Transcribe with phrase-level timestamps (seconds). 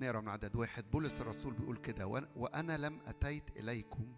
[0.00, 0.90] نقرأ من عدد واحد.
[0.90, 2.06] بولس الرسول بيقول كده
[2.36, 4.16] وأنا لم أتيت إليكم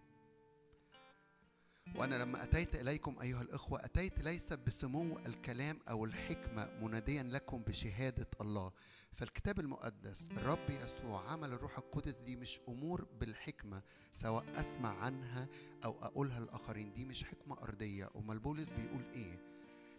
[1.96, 8.26] وأنا لما أتيت إليكم أيها الإخوة أتيت ليس بسمو الكلام أو الحكمة مناديا لكم بشهادة
[8.40, 8.72] الله.
[9.12, 15.48] فالكتاب المقدس الرب يسوع عمل الروح القدس دي مش أمور بالحكمة سواء أسمع عنها
[15.84, 18.10] أو أقولها للآخرين دي مش حكمة أرضية.
[18.16, 19.38] أمال بولس بيقول إيه؟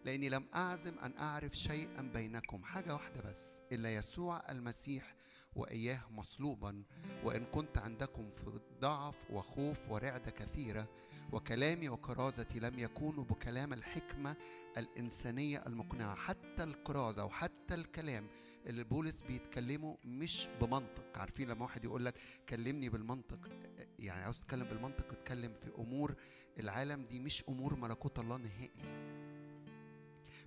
[0.06, 2.64] لأني لم أعزم أن أعرف شيئا بينكم.
[2.64, 5.16] حاجة واحدة بس إلا يسوع المسيح
[5.56, 6.84] وإياه مصلوبا
[7.24, 10.88] وإن كنت عندكم في ضعف وخوف ورعدة كثيرة
[11.32, 14.36] وكلامي وكرازتي لم يكونوا بكلام الحكمة
[14.78, 16.16] الإنسانية المقنعة.
[16.16, 18.28] حتى الكرازة وحتى الكلام
[18.66, 21.18] اللي بولس بيتكلموا مش بمنطق.
[21.18, 22.16] عارفين لما واحد يقول لك
[22.50, 23.50] كلمني بالمنطق
[24.00, 26.16] يعني عاوز تتكلم بالمنطق اتكلم في أمور
[26.60, 29.33] العالم دي مش أمور ملكوت الله نهائي.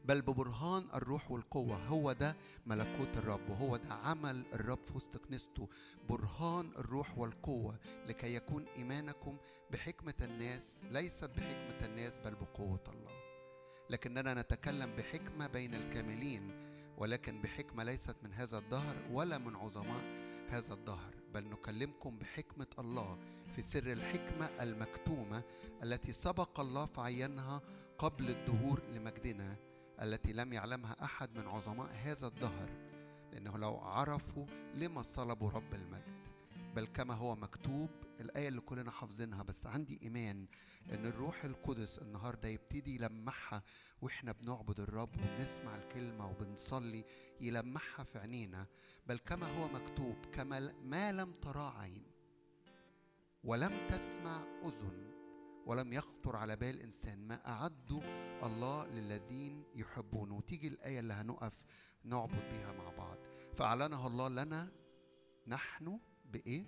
[0.06, 1.76] بل ببرهان الروح والقوة.
[1.76, 5.68] هو ده ملكوت الرب وهو ده عمل الرب في وسط كنيسته.
[6.08, 9.36] برهان الروح والقوة لكي يكون إيمانكم
[9.70, 13.12] بحكمة الناس ليست بحكمة الناس بل بقوة الله.
[13.90, 16.50] لكننا نتكلم بحكمة بين الكاملين
[16.98, 20.02] ولكن بحكمة ليست من هذا الدهر ولا من عظماء
[20.48, 21.14] هذا الدهر.
[21.34, 23.18] بل نكلمكم بحكمة الله
[23.56, 25.42] في سر الحكمة المكتومة
[25.82, 27.62] التي سبق الله فعينها
[27.98, 29.56] قبل الدهور لمجدنا.
[30.02, 32.70] التي لم يعلمها أحد من عظماء هذا الدهر
[33.32, 36.26] لأنه لو عرفوا لما صلبوا رب المجد.
[36.76, 40.46] بل كما هو مكتوب الآية اللي كلنا حافظينها بس عندي إيمان
[40.92, 43.62] إن الروح القدس النهاردة يبتدي يلمعها
[44.02, 47.04] وإحنا بنعبد الرب وبنسمع الكلمة وبنصلي
[47.40, 48.66] يلمعها في عينينا.
[49.06, 52.02] بل كما هو مكتوب كما ما لم ترى عين
[53.44, 55.15] ولم تسمع أذن
[55.66, 57.28] ولم يخطر على بال إنسان.
[57.28, 58.00] ما أعده
[58.42, 60.36] الله للذين يحبونه.
[60.36, 61.54] وتيجي الآية اللي هنقف
[62.04, 63.16] نعبد بها مع بعض.
[63.56, 64.68] فأعلنها الله لنا
[65.46, 66.64] نحن بإيه؟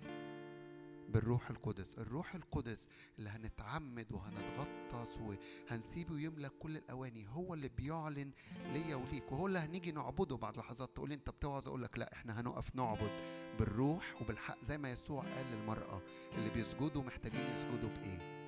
[1.09, 1.97] بالروح القدس.
[1.97, 2.87] الروح القدس
[3.19, 7.27] اللي هنتعمد وهنتغطس وهنسيبه يملك كل الأواني.
[7.27, 8.31] هو اللي بيعلن
[8.73, 9.31] ليا وليك.
[9.31, 10.95] وهو اللي هنيجي نعبده بعد لحظات.
[10.95, 13.11] تقول أنت بتوعظ؟ أقول لك لا إحنا هنقف نعبد
[13.59, 14.63] بالروح وبالحق.
[14.63, 16.01] زي ما يسوع قال للمرأة
[16.33, 18.38] اللي بيسجدوا محتاجين يسجدوا بإيه؟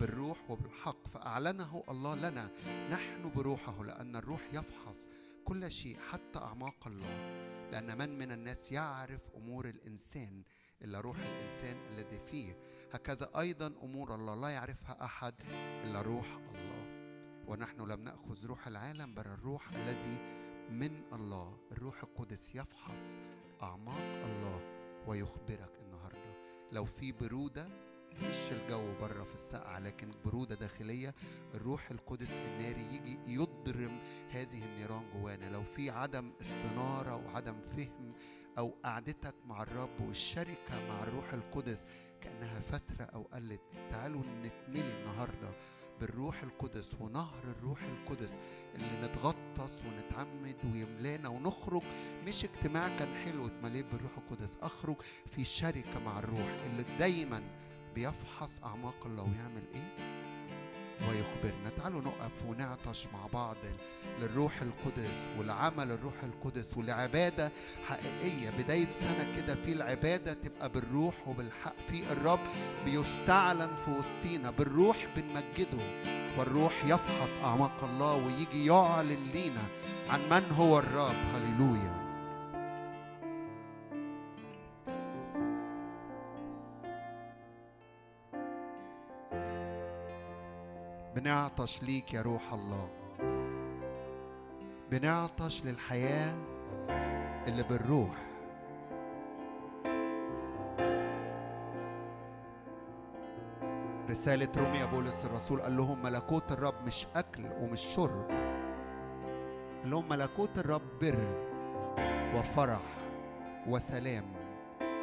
[0.00, 2.50] بالروح وبالحق فأعلنه الله لنا.
[2.90, 5.08] نحن بروحه لأن الروح يفحص
[5.44, 7.38] كل شيء حتى أعماق الله.
[7.72, 10.42] لأن من من الناس يعرف أمور الإنسان
[10.82, 12.56] إلا روح الإنسان الذي فيه.
[12.92, 15.34] هكذا أيضا أمور الله لا يعرفها أحد
[15.84, 16.84] إلا روح الله.
[17.48, 20.18] ونحن لم نأخذ روح العالم بل الروح الذي
[20.70, 21.58] من الله.
[21.72, 23.18] الروح القدس يفحص
[23.62, 24.60] أعماق الله
[25.06, 26.34] ويخبرك النهاردة.
[26.72, 27.87] لو في برودة
[28.22, 31.14] مش الجو بره في السقعة لكن برودة داخلية
[31.54, 33.98] الروح القدس الناري يجي يضرم
[34.30, 35.50] هذه النيران جوانا.
[35.50, 38.12] لو في عدم استنارة وعدم فهم
[38.58, 41.84] أو قعدتك مع الرب والشركة مع الروح القدس
[42.20, 45.50] كأنها فترة أو قلت تعالوا نتملي النهاردة
[46.00, 48.38] بالروح القدس ونهر الروح القدس
[48.74, 51.82] اللي نتغطس ونتعمد ويملانا ونخرج.
[52.26, 54.96] مش اجتماع كان حلو اتمليت بالروح القدس أخرج
[55.36, 57.42] في شركة مع الروح اللي دايما
[57.98, 59.94] بيفحص أعماق الله ويعمل إيه؟
[61.08, 61.68] ويخبرنا.
[61.78, 63.56] تعالوا نقف ونعطش مع بعض
[64.20, 67.52] للروح القدس ولعمل الروح القدس ولعبادة
[67.88, 68.50] حقيقية.
[68.50, 71.74] بداية سنة كده في العبادة تبقى بالروح وبالحق.
[71.90, 72.40] في الرب
[72.84, 79.64] بيستعلن في وسطينا بالروح بنمجده والروح يفحص أعماق الله ويجي يعلن لينا
[80.08, 81.16] عن من هو الرب.
[81.34, 82.07] هللويا.
[91.18, 92.88] بنعطش ليك يا روح الله.
[94.90, 96.34] بنعطش للحياة
[97.46, 98.16] اللي بالروح.
[104.10, 108.26] رسالة روميا بولس الرسول قال لهم ملكوت الرب مش أكل ومش شرب.
[109.82, 111.48] قال لهم ملكوت الرب بر
[112.34, 112.82] وفرح
[113.68, 114.24] وسلام.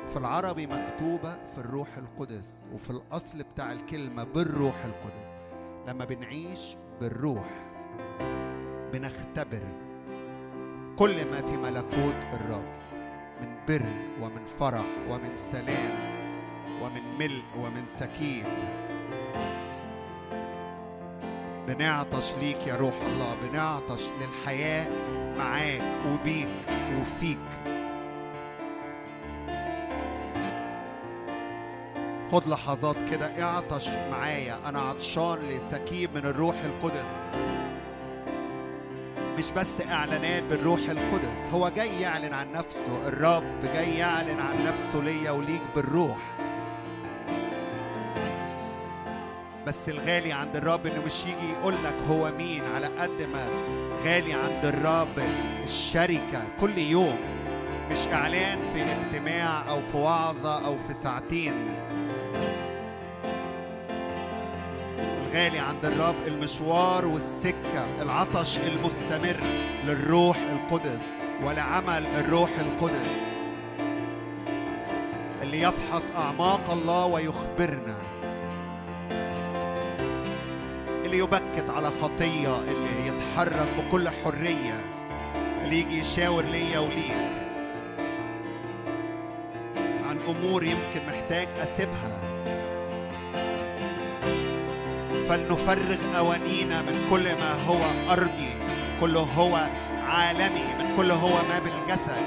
[0.08, 5.35] في العربي مكتوبة في الروح القدس وفي الأصل بتاع الكلمة بالروح القدس.
[5.88, 7.50] لما بنعيش بالروح
[8.94, 9.62] بنختبر
[11.00, 12.76] كل ما في ملكوت الرب
[13.42, 13.86] من بر
[14.22, 15.96] ومن فرح ومن سلام
[16.82, 18.46] ومن ملء ومن سكيب
[21.68, 24.88] بنعطش ليك يا روح الله بنعطش للحياة
[25.38, 26.48] معاك وبيك
[27.02, 27.75] وفيك.
[32.36, 34.60] خد لحظات كده اعطش معايا.
[34.66, 37.08] أنا عطشان لسكيب من الروح القدس.
[39.38, 43.08] مش بس إعلانات بالروح القدس هو جاي يعلن عن نفسه.
[43.08, 43.44] الرب
[43.74, 46.18] جاي يعلن عن نفسه ليا وليك بالروح.
[49.68, 53.50] بس الغالي عند الرب إنه مش يجي يقول لك هو مين على قد ما
[54.06, 55.20] غالي عند الرب
[55.64, 56.44] الشركة.
[56.62, 57.18] كل يوم
[57.92, 61.54] مش إعلان في اجتماع أو في وعظة أو في ساعتين.
[65.36, 69.38] الغالي عند الرب المشوار والسكة العطش المستمر
[69.86, 71.02] للروح القدس
[71.44, 73.10] ولعمل الروح القدس.
[75.42, 77.96] اللي يفحص أعماق الله ويخبرنا.
[81.06, 84.82] اللي يبكت على خطية اللي يتحرك بكل حرية
[85.64, 87.32] اللي يجي يشاور ليا وليك.
[90.06, 92.25] عن أمور يمكن محتاج أسيبها.
[95.30, 99.70] فلنفرغ أوانينا من كل ما هو أرضي من كل هو
[100.08, 102.26] عالمي من كل هو ما بالجسد.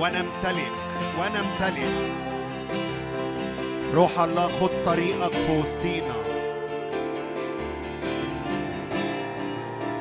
[0.00, 0.70] ونمتلئ
[1.18, 1.88] ونمتلئ.
[3.94, 6.14] روح الله خد طريقك في وسطينا.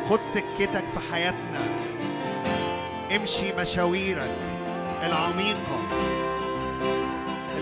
[0.10, 1.62] خد سكتك في حياتنا.
[3.16, 4.32] امشي مشاويرك
[5.04, 5.78] العميقة.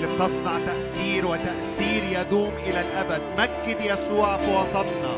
[0.01, 3.21] اللي بتصنع تأثير وتأثير يدوم إلى الأبد.
[3.37, 5.17] مجد يسوع في وسطنا.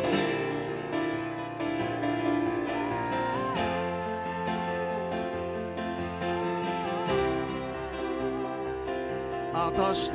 [9.56, 10.09] أعطش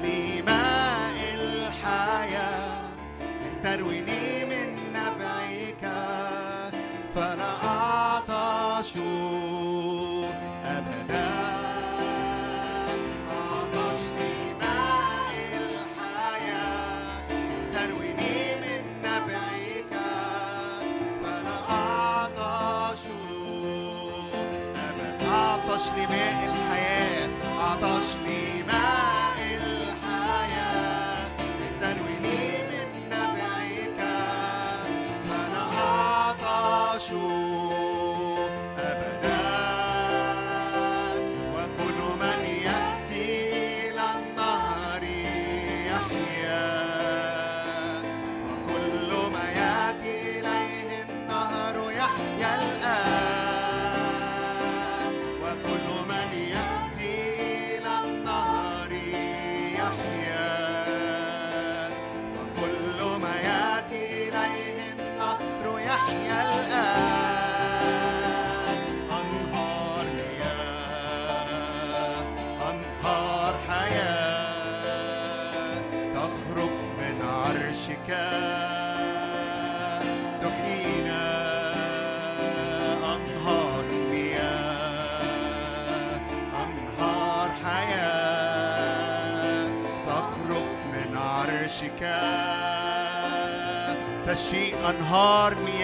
[94.90, 95.77] أنهار مياه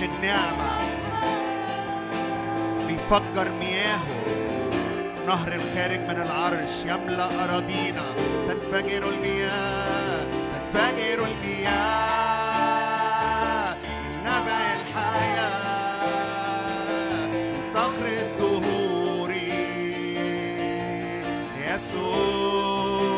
[0.00, 0.70] عرش النعمة.
[2.86, 4.06] بيفجر مياهه
[5.26, 8.02] نهر الخارج من العرش يملأ أراضينا.
[8.48, 10.26] تنفجر المياه
[10.72, 11.70] تنفجر المياه.
[13.74, 16.00] من نبع الحياة
[17.74, 19.30] صخر الدهور.
[21.74, 23.10] يسوع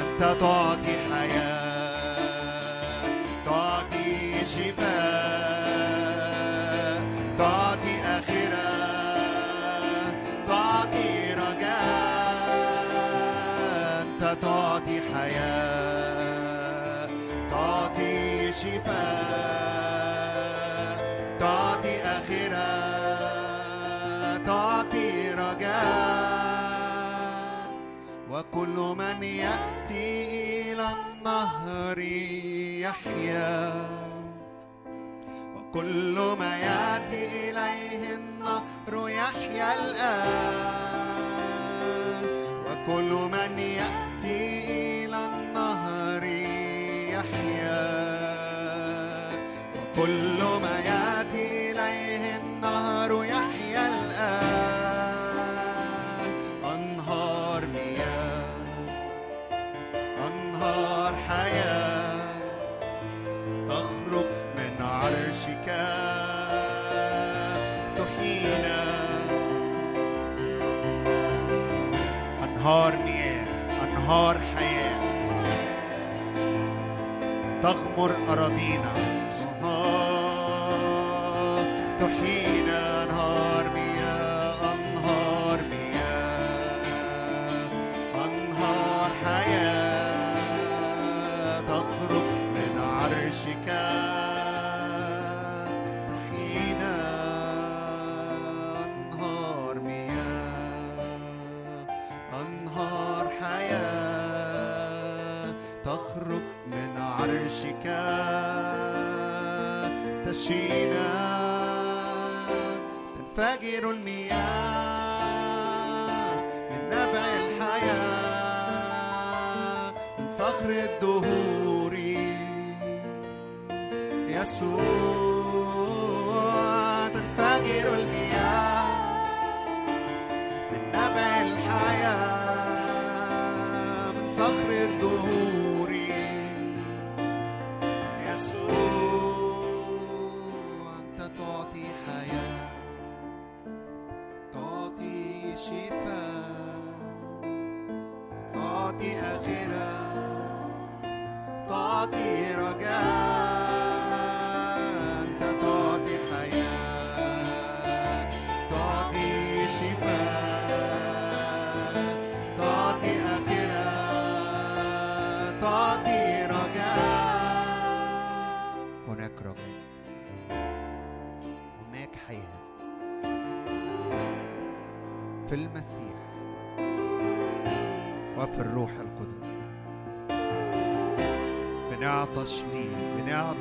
[0.00, 0.83] أنت تعطي
[29.20, 31.98] من يأتي إلى النهر
[32.78, 33.72] يحيا
[35.56, 41.14] وكل ما يأتي إليه النهر يحيا الآن.
[42.66, 44.93] وكل من يأتي إلى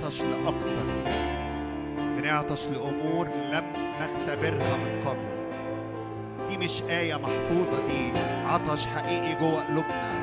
[0.04, 0.84] بنعطش لأكتر
[2.18, 3.64] بنعطش لأمور لم
[4.02, 5.28] نختبرها من قبل.
[6.48, 10.14] دي مش آية محفوظة دي عطش حقيقي جوه قلوبنا.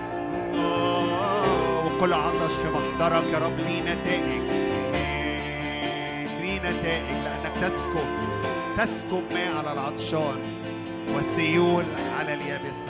[1.86, 4.42] وكل عطش في محضرك يا رب ليه نتائج؟
[6.40, 8.06] ليه نتائج؟ لأنك تسكب
[8.76, 10.38] تسكب ماء على العطشان
[11.16, 11.84] وسيول
[12.18, 12.89] على اليابسة.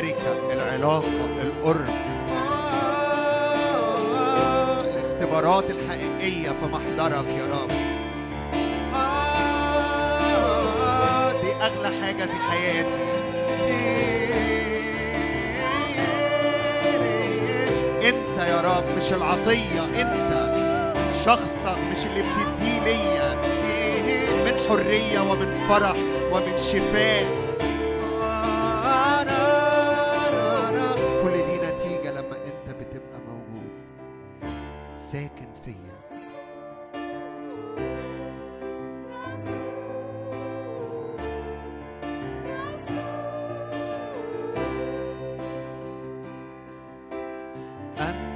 [0.00, 1.88] الشركة العلاقة القرب.
[4.84, 7.70] الاختبارات الحقيقية في محضرك يا رب.
[11.42, 13.10] دي أغلى حاجة في حياتي.
[18.08, 20.50] انت يا رب مش العطية أنت
[21.24, 23.34] شخصك مش اللي بتديه ليا.
[24.44, 25.96] من حرية ومن فرح
[26.32, 27.39] ومن شفاء.
[48.00, 48.29] and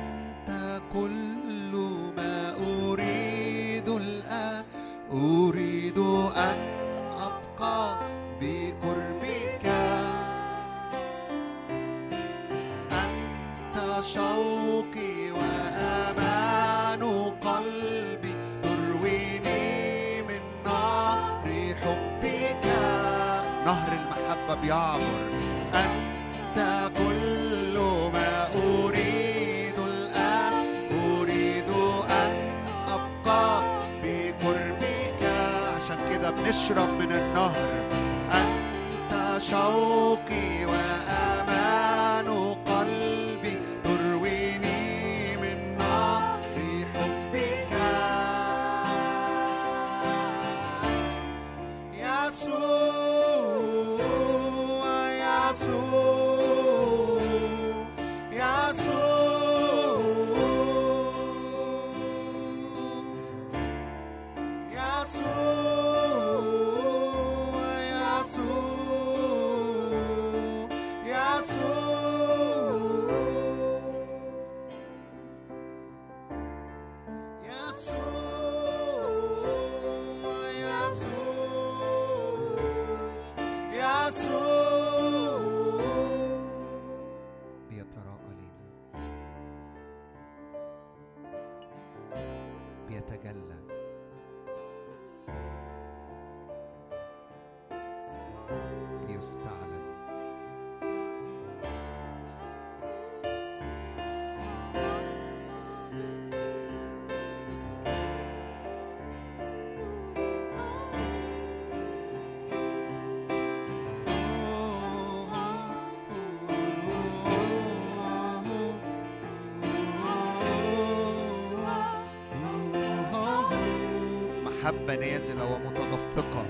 [124.85, 126.47] محبة نازلة ومتدفقة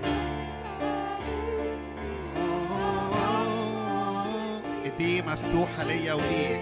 [4.84, 6.53] ايديه مفتوحة ليا وليك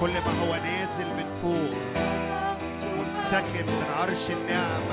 [0.00, 1.76] كل ما هو نازل من فوق
[2.98, 4.85] منسكب من عرش النعم.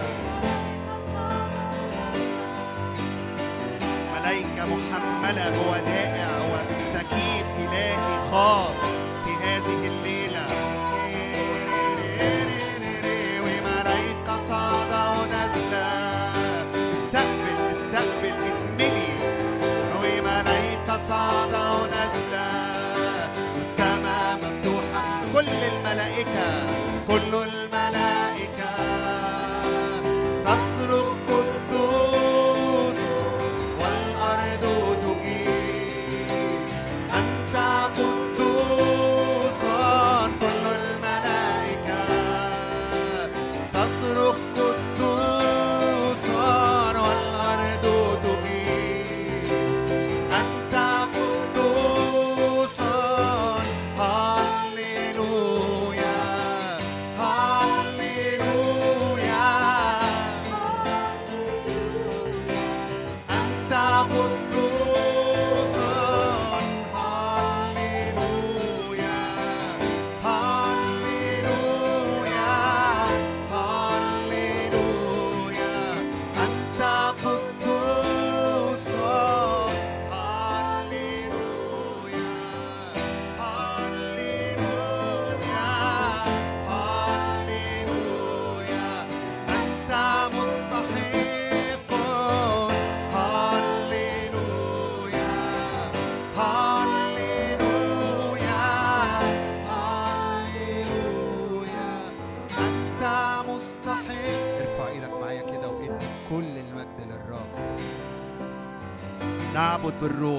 [110.04, 110.33] labbro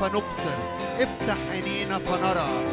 [0.00, 0.58] فنبصر.
[0.98, 2.65] افتح عينينا فنرى.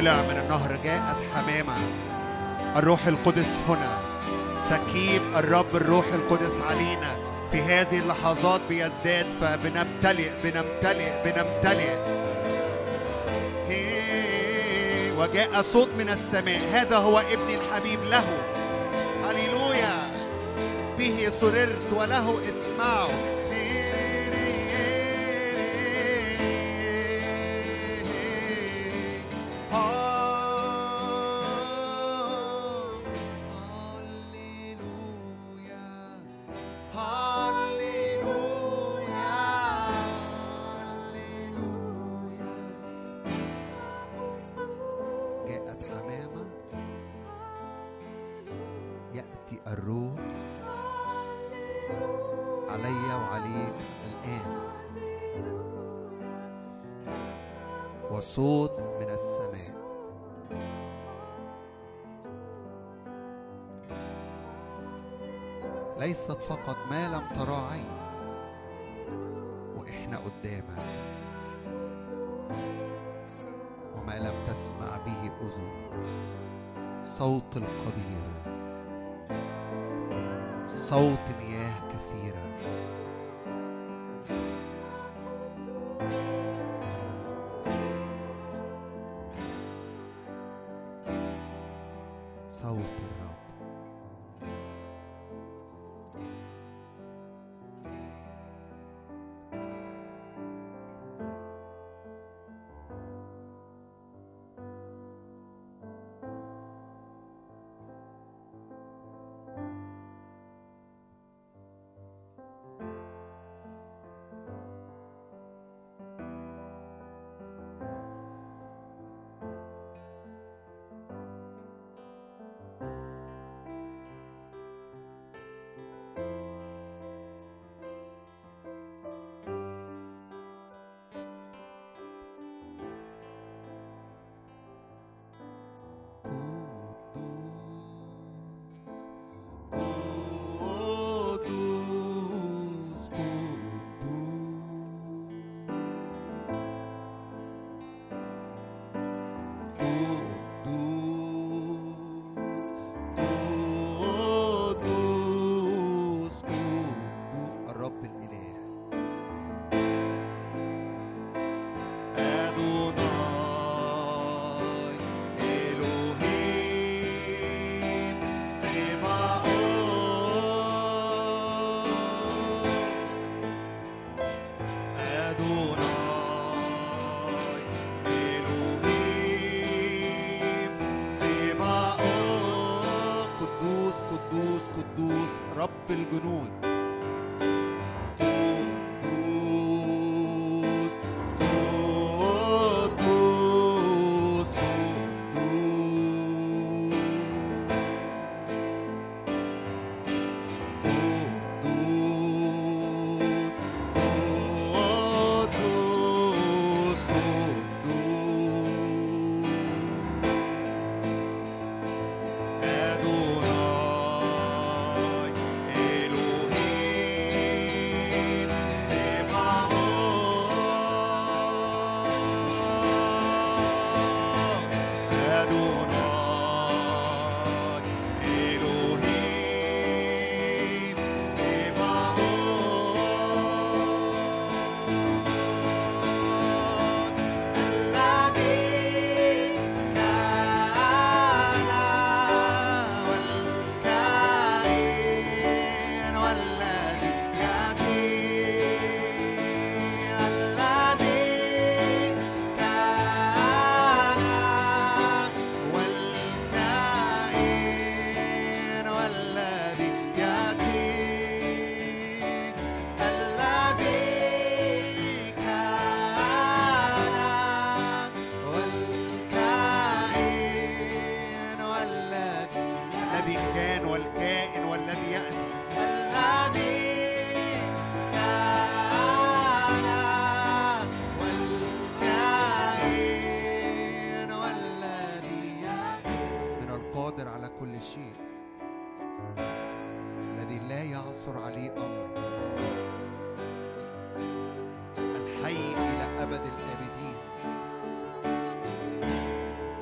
[0.00, 1.76] طلع من النهر جاءت حمامة.
[2.76, 3.98] الروح القدس هنا.
[4.56, 7.18] سكيب الرب الروح القدس علينا.
[7.52, 11.96] في هذه اللحظات بيزداد فبنمتلئ بنمتلئ بنمتلئ
[15.18, 16.60] وجاء صوت من السماء.
[16.72, 18.24] هذا هو ابني الحبيب له.
[19.24, 20.10] هللويا.
[20.98, 23.29] به سررت وله اسمعوا.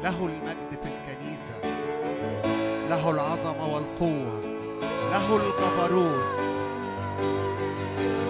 [0.09, 1.55] له المجد في الكنيسة
[2.89, 4.41] له العظمة والقوة
[5.11, 6.27] له الجبروت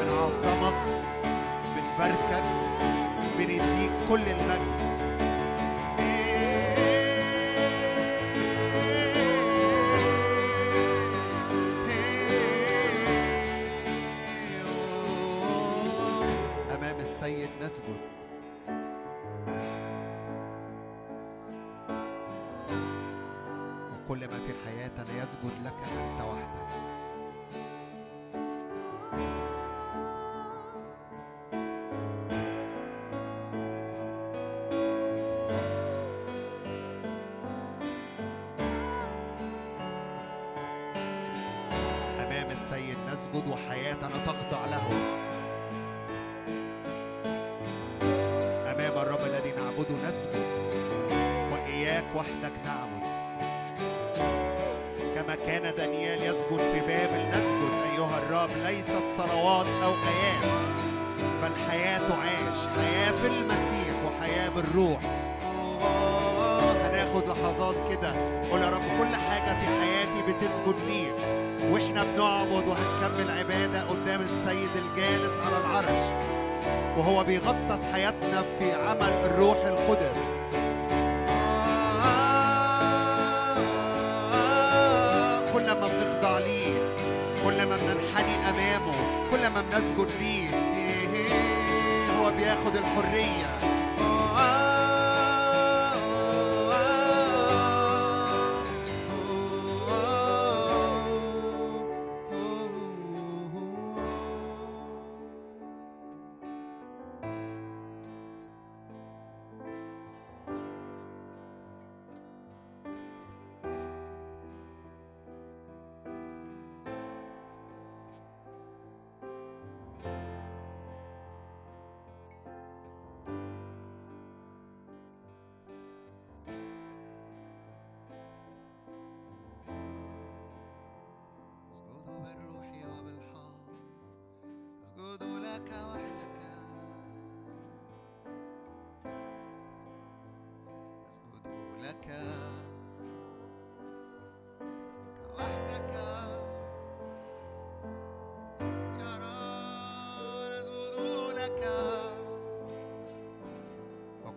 [0.00, 0.74] بنعظمك
[1.76, 2.44] بنباركك
[3.38, 4.97] بنديك كل المجد.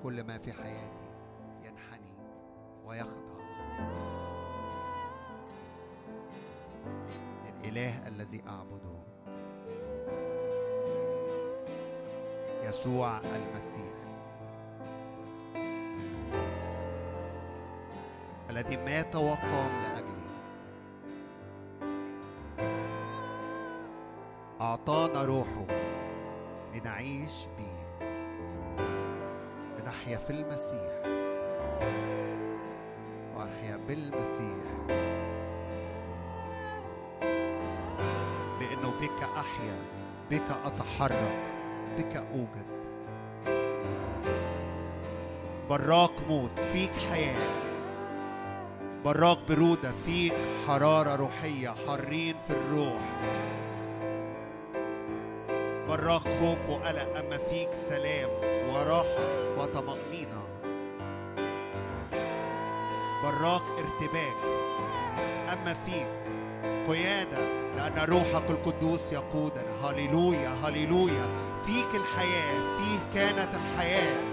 [0.02, 1.12] وكل ما في حياتي
[1.64, 2.14] ينحني
[2.86, 3.42] ويخضع.
[7.46, 9.02] للإله الذي أعبده.
[12.64, 13.94] يسوع المسيح.
[18.50, 19.61] الذي مات وقام
[41.02, 41.36] أتحرك
[41.98, 42.66] بك أوجد.
[45.70, 47.50] براك موت فيك حياة.
[49.06, 50.34] براك برودة فيك
[50.68, 51.74] حرارة روحية.
[51.88, 53.02] حارين في الروح.
[55.88, 58.30] براك خوف وقلق أما فيك سلام
[58.70, 59.26] وراحة
[59.58, 60.42] وطمأنينة.
[63.24, 64.38] براك ارتباك
[65.54, 66.21] أما فيك
[66.92, 67.38] قيادة
[67.76, 69.64] لأن روحك القدوس يقودنا.
[69.84, 71.30] هللويا هللويا.
[71.66, 74.31] فيك الحياة فيه كانت الحياة.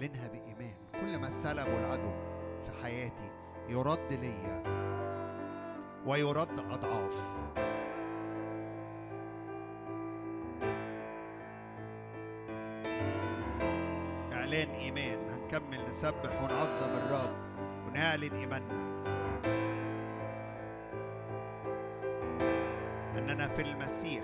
[0.00, 0.74] أعلنها بإيمان.
[1.00, 2.10] كل ما سلبه العدو
[2.64, 3.30] في حياتي
[3.68, 4.62] يرد لي
[6.06, 7.12] ويرد أضعاف.
[14.32, 15.18] إعلان إيمان.
[15.30, 17.34] هنكمل نسبح ونعظم الرب
[17.86, 18.90] ونعلن إيماننا.
[23.18, 24.22] أننا في المسيح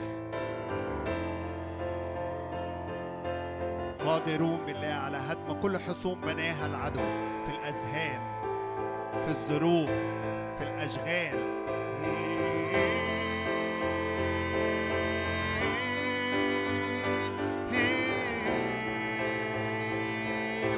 [4.27, 7.01] قد يقدرون بالله على هدم كل حصون بناها العدو
[7.47, 8.21] في الأذهان
[9.25, 9.91] في الظروف
[10.59, 11.57] في الأشغال.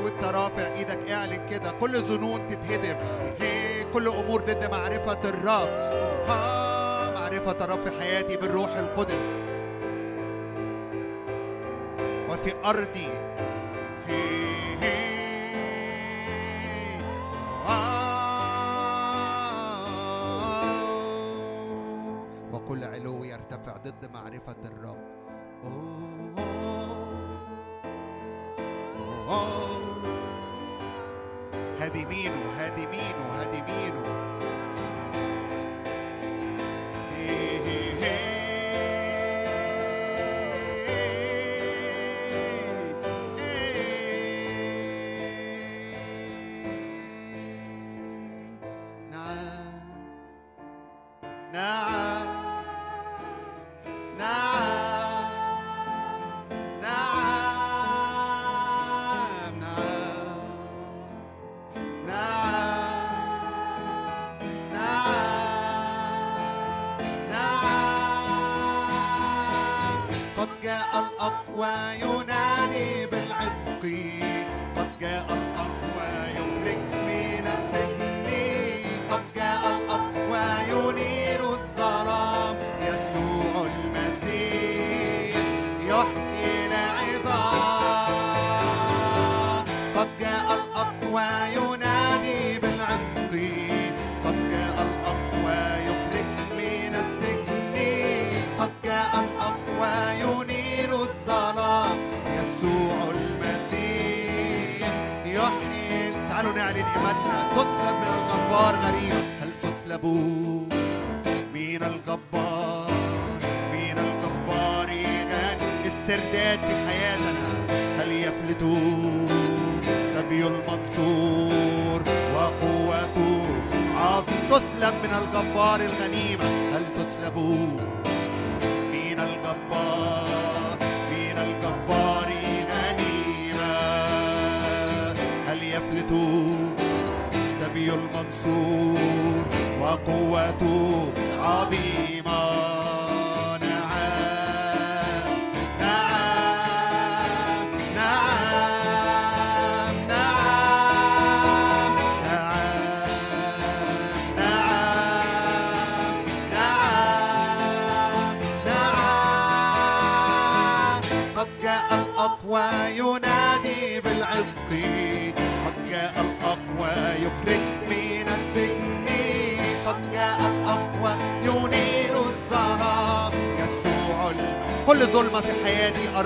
[0.04, 2.96] وانت رافع إيدك اعلن كده كل ظنون تتهدم.
[3.92, 5.68] كل أمور ضد معرفة الرب.
[7.14, 9.34] معرفة الرب في حياتي بالروح القدس.
[12.28, 13.08] وفي أرضي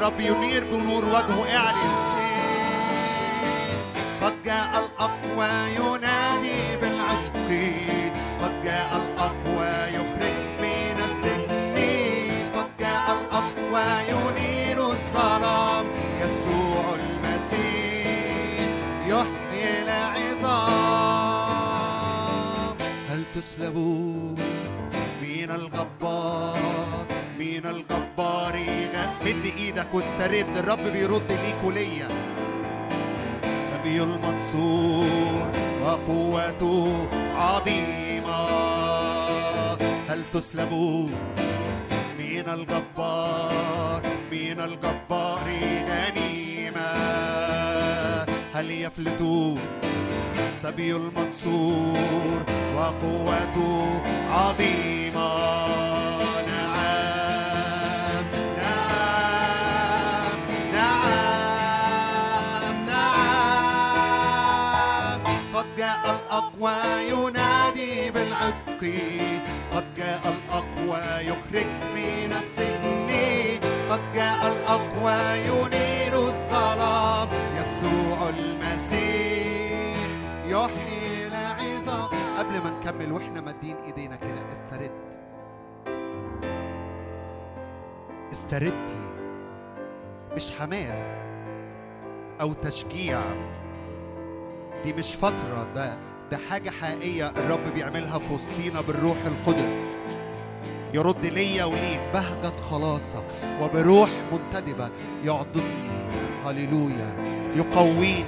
[0.02, 0.41] Up you
[30.22, 32.08] واسترد الرب بيرد ليك وليا.
[33.42, 35.50] سبي المنصور
[35.84, 38.46] وقوته عظيمة.
[40.08, 41.08] هل تسلبوا
[42.18, 44.02] من الجبار
[44.32, 45.46] من الجبار
[45.90, 46.92] غنيمة؟
[48.54, 49.56] هل يفلتوا
[50.62, 52.42] سبي المنصور
[52.76, 55.01] وقوته عظيمة؟
[66.62, 68.80] الأقوى ينادي بالعتق.
[69.72, 73.10] قد جاء الأقوى يخرج من السجن.
[73.90, 77.28] قد جاء الأقوى ينير الظلام.
[77.56, 79.96] يسوع المسيح
[80.44, 82.08] يحيي العظام.
[82.38, 84.92] قبل ما نكمل وإحنا مادين إيدينا كده استرد.
[88.32, 89.12] استردي
[90.36, 91.20] مش حماس
[92.40, 93.20] أو تشجيع.
[94.84, 95.98] دي مش فترة ده
[96.32, 99.84] ده حاجة حقيقية الرب بيعملها في وسطينا بالروح القدس.
[100.94, 103.24] يرد ليا وليك بهجة خلاصك
[103.60, 104.90] وبروح منتدبة
[105.24, 105.90] يعضدني.
[106.46, 107.16] هللويا.
[107.56, 108.24] يقويني.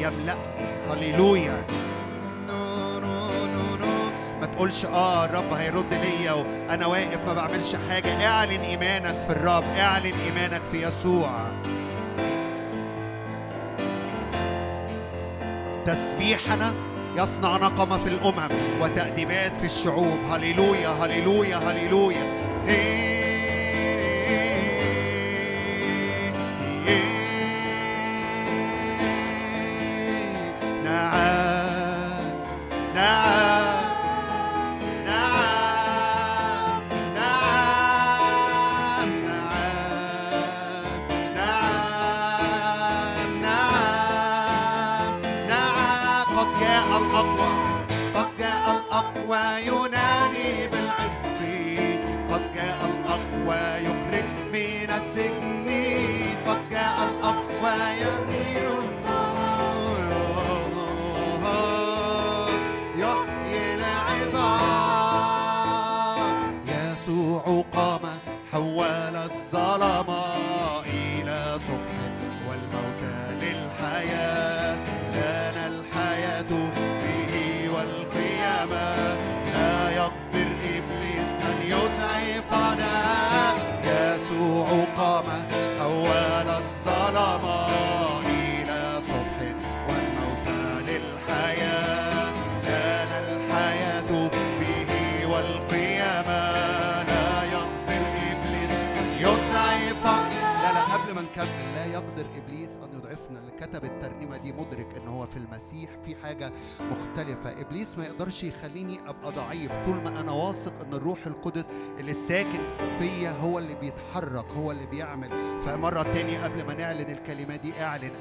[0.00, 0.66] يملأني.
[0.90, 1.66] هللويا.
[4.40, 8.26] ما تقولش آه الرب هيرد ليا وأنا واقف ما بعملش حاجة.
[8.26, 9.64] اعلن إيمانك في الرب.
[9.64, 11.30] اعلن إيمانك في يسوع.
[15.86, 18.48] تسبيحنا يصنع نقمة في الأمم
[18.80, 20.18] وتأديبات في الشعوب.
[20.30, 22.26] هللويا هللويا هللويا.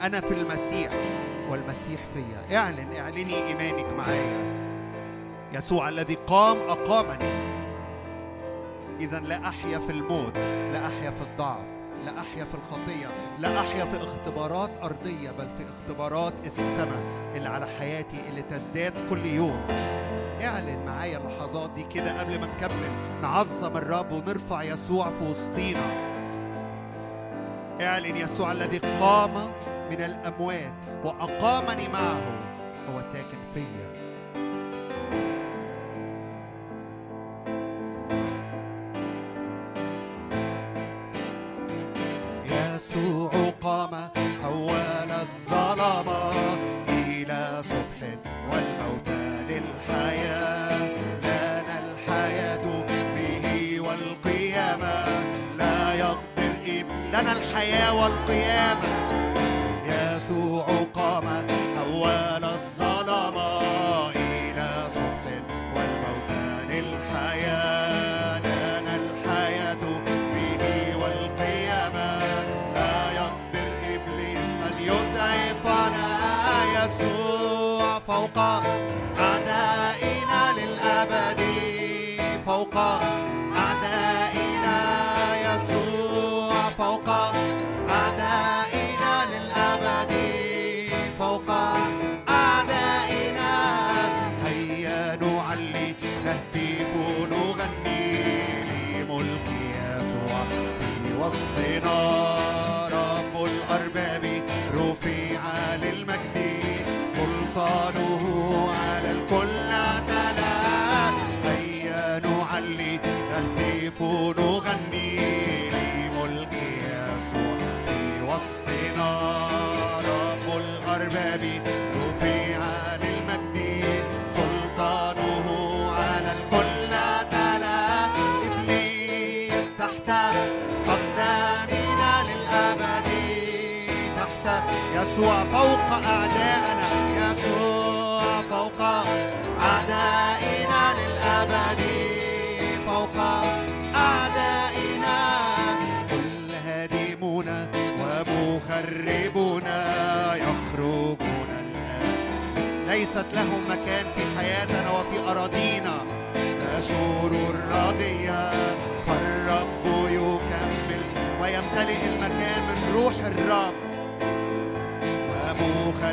[0.06, 0.92] أنا في المسيح
[1.50, 2.58] والمسيح فيا.
[2.58, 4.56] اعلن اعلني إيمانك معايا.
[5.54, 7.46] يسوع الذي قام أقامني.
[9.00, 10.38] إذا لا أحيا في الموت
[10.72, 11.66] لا أحيا في الضعف
[12.06, 13.08] لا أحيا في الخطية
[13.40, 17.02] لا أحيا في اختبارات أرضية بل في اختبارات السماء
[17.36, 19.66] اللي على حياتي اللي تزداد كل يوم.
[20.42, 22.92] اعلن معايا اللحظات دي كده قبل ما نكمل.
[23.22, 26.16] نعظم الرب ونرفع يسوع في وسطينا.
[27.82, 29.32] اعلن يسوع الذي قام
[29.90, 30.74] من الأموات
[31.04, 32.22] وأقامني معه
[32.90, 33.85] هو ساكن فيا.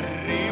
[0.03, 0.42] arriba.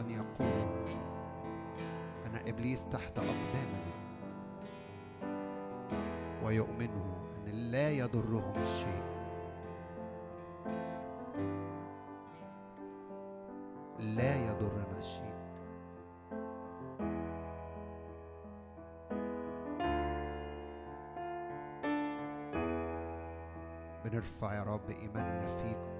[0.00, 0.68] أن يقول
[2.26, 3.88] أن إبليس تحت أقدامنا.
[6.44, 9.02] ويؤمنوا أن لا يضرهم الشيء
[13.98, 15.38] لا يضرنا الشيء
[24.04, 25.97] بنرفع يا رب إيماننا فيك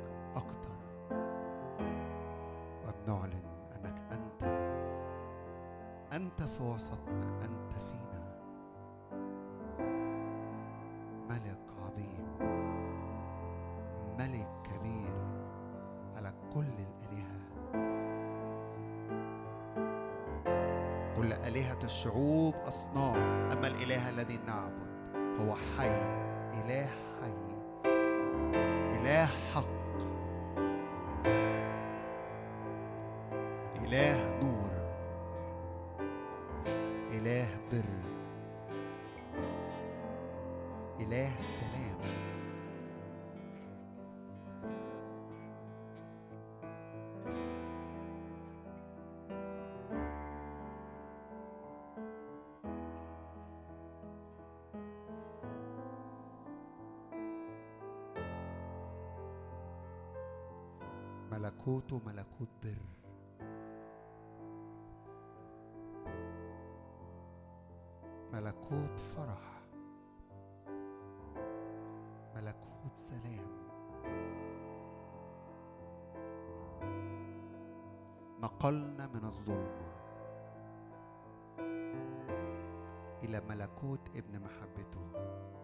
[6.12, 8.22] أنت في وسطنا أنت فينا.
[11.28, 12.26] ملك عظيم
[14.18, 15.16] ملك كبير
[16.16, 17.48] على كل الآلهة.
[21.16, 23.16] كل آلهة الشعوب أصنام
[23.50, 24.90] أما الإله الذي نعبد
[25.40, 25.88] هو حي
[26.60, 26.86] إله
[27.20, 27.32] حي
[28.96, 29.77] إله حق.
[61.68, 62.78] ملكوته ملكوت بر.
[68.32, 69.62] ملكوت فرح.
[72.34, 73.68] ملكوت سلام.
[78.40, 79.88] نقلنا من الظلمة
[83.22, 85.57] إلى ملكوت ابن محبته.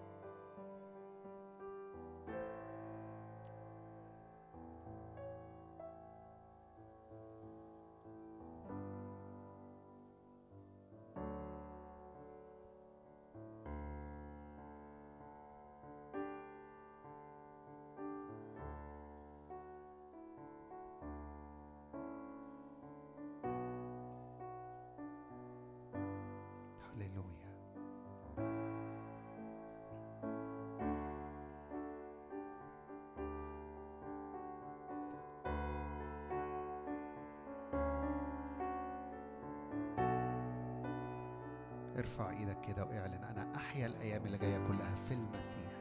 [42.14, 45.72] ارفع إيدك كده وإعلن أنا أحيا الأيام اللي جاية كلها في المسيح.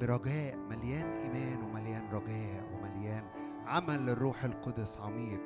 [0.00, 3.24] برجاء مليان إيمان ومليان رجاء ومليان
[3.66, 5.42] عمل للروح القدس عميق.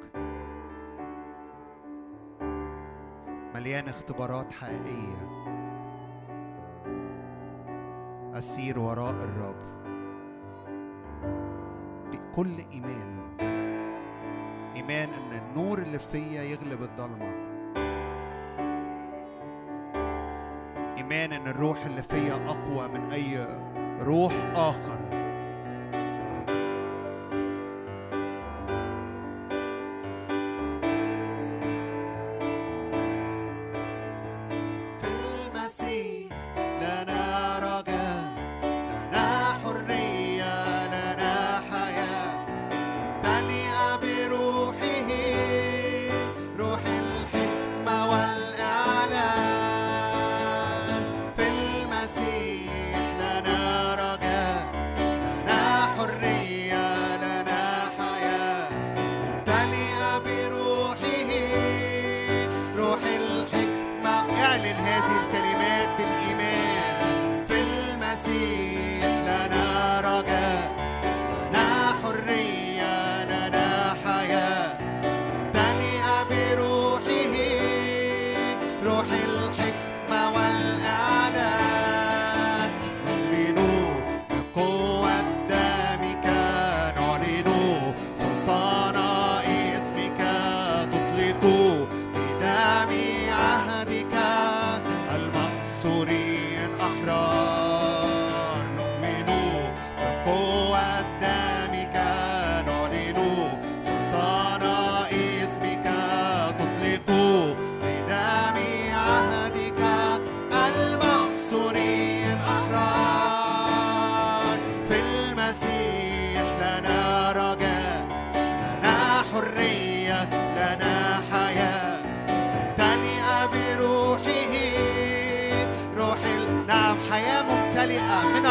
[3.55, 5.29] مليان اختبارات حقيقية.
[8.35, 9.71] أسير وراء الرب.
[12.13, 13.21] بكل إيمان.
[14.77, 17.40] إيمان إن النور اللي فيا يغلب الضلمه
[21.51, 23.47] الروح اللي فيا أقوى من أي
[24.01, 25.10] روح آخر.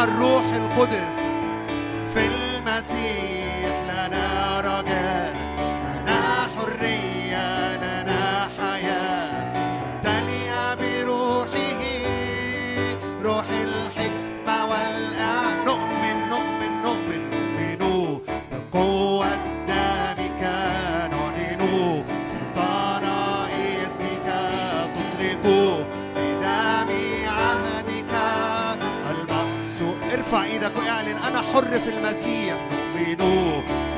[0.04, 1.16] الروح القدس
[2.14, 4.89] في المسيح لنا رجاء
[31.54, 32.56] حر في المسيح.
[32.94, 33.89] نؤمن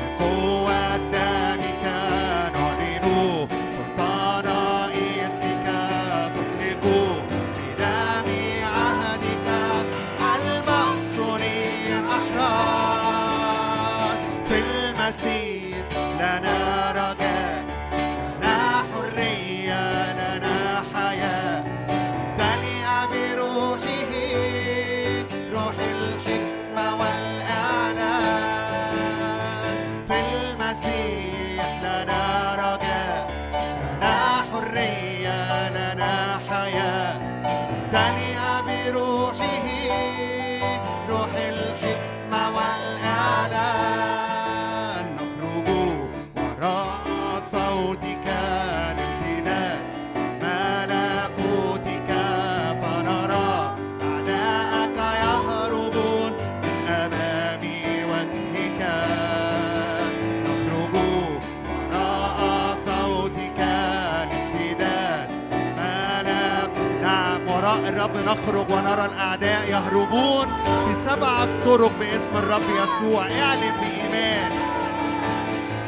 [68.73, 70.47] ونرى الأعداء يهربون
[70.85, 73.23] في سبعة طرق باسم الرب يسوع.
[73.25, 74.51] اعلن بإيمان.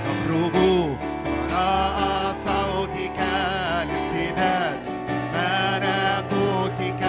[0.06, 3.20] نخرج وراء صوتك
[3.88, 4.80] لامتداد.
[5.34, 7.04] ملكوتك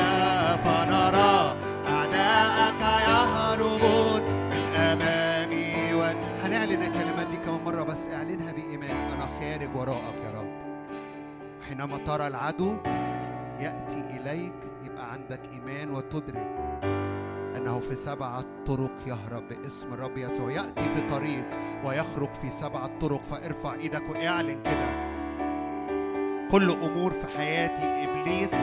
[0.64, 1.56] فنرى
[1.88, 5.50] أعداءك يهربون من أمام
[6.00, 8.08] وجه هنعلن الكلمات دي كمان مرة بس.
[8.14, 8.96] اعلنها بإيمان.
[9.12, 10.50] أنا خارج وراءك يا رب.
[11.68, 12.76] حينما ترى العدو
[13.60, 16.50] يأتي إليك يبقى عندك إيمان وتدرك
[17.56, 20.50] أنه في سبعة طرق يهرب باسم الرب يسوع.
[20.52, 21.46] يأتي في طريق
[21.84, 25.16] ويخرج في سبعة طرق فارفع إيدك واعلن كده.
[26.50, 28.54] كل أمور في حياتي إبليس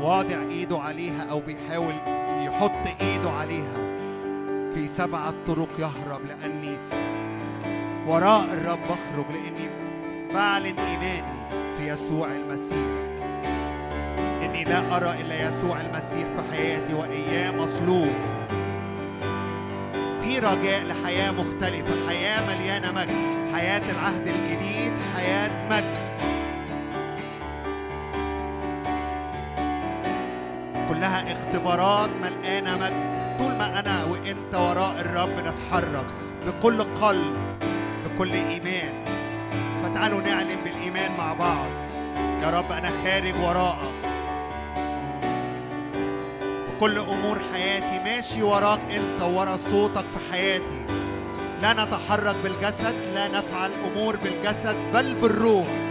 [0.00, 1.94] واضع إيده عليها أو بيحاول
[2.46, 3.88] يحط إيده عليها.
[4.74, 6.78] في سبعة طرق يهرب لأني
[8.06, 9.70] وراء الرب أخرج لأني
[10.34, 13.07] بعلن إيماني في يسوع المسيح.
[14.48, 18.14] إني لا أرى إلا يسوع المسيح في حياتي وإياه مصلوب.
[20.20, 25.98] في رجاء لحياة مختلفة حياة مليانة مجد حياة العهد الجديد حياة مجد.
[30.88, 33.18] كلها اختبارات ملقانة مجد.
[33.38, 36.06] طول ما أنا وإنت وراء الرب نتحرك
[36.46, 37.36] بكل قلب
[38.04, 39.04] بكل إيمان.
[39.82, 41.68] فتعالوا نعلن بالإيمان مع بعض.
[42.42, 43.97] يا رب أنا خارج وراءك.
[46.80, 48.04] كل أمور حياتي.
[48.04, 50.86] ماشي وراك أنت ورا صوتك في حياتي.
[51.62, 55.87] لا نتحرك بالجسد لا نفعل أمور بالجسد بل بالروح.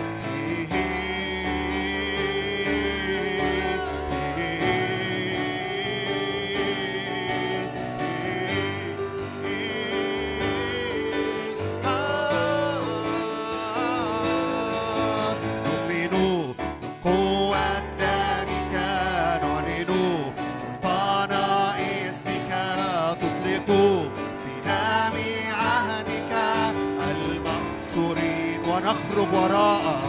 [29.34, 30.07] وراءك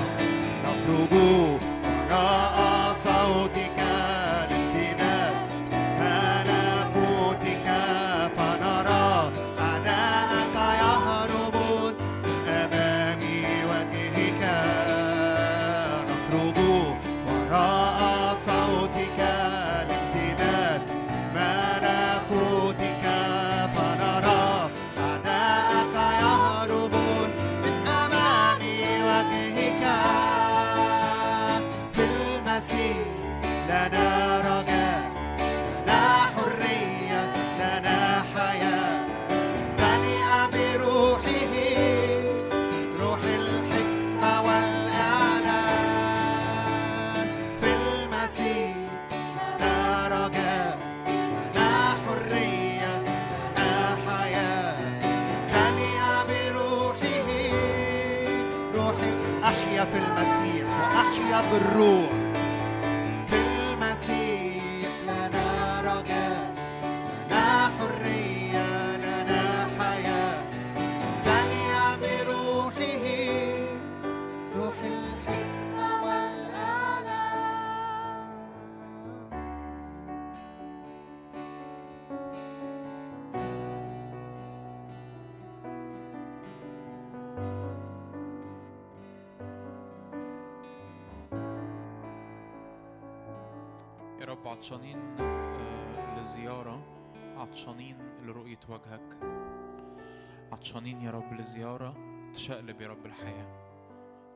[100.59, 101.95] عطشانين يا رب لزيارة
[102.35, 103.47] تشقلب يا رب الحياة.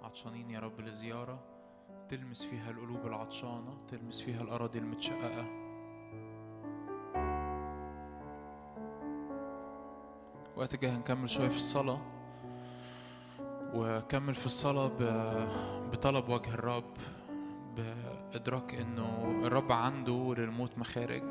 [0.02, 1.38] عطشانين يا رب لزيارة
[2.08, 5.46] تلمس فيها القلوب العطشانة تلمس فيها الأراضي المتشققة.
[10.56, 12.00] وقت جاي هنكمل شوية في الصلاة.
[13.74, 14.90] وكمل في الصلاة
[15.92, 16.96] بطلب وجه الرب
[17.76, 21.24] بإدراك إنه الرب عنده للموت مخارج.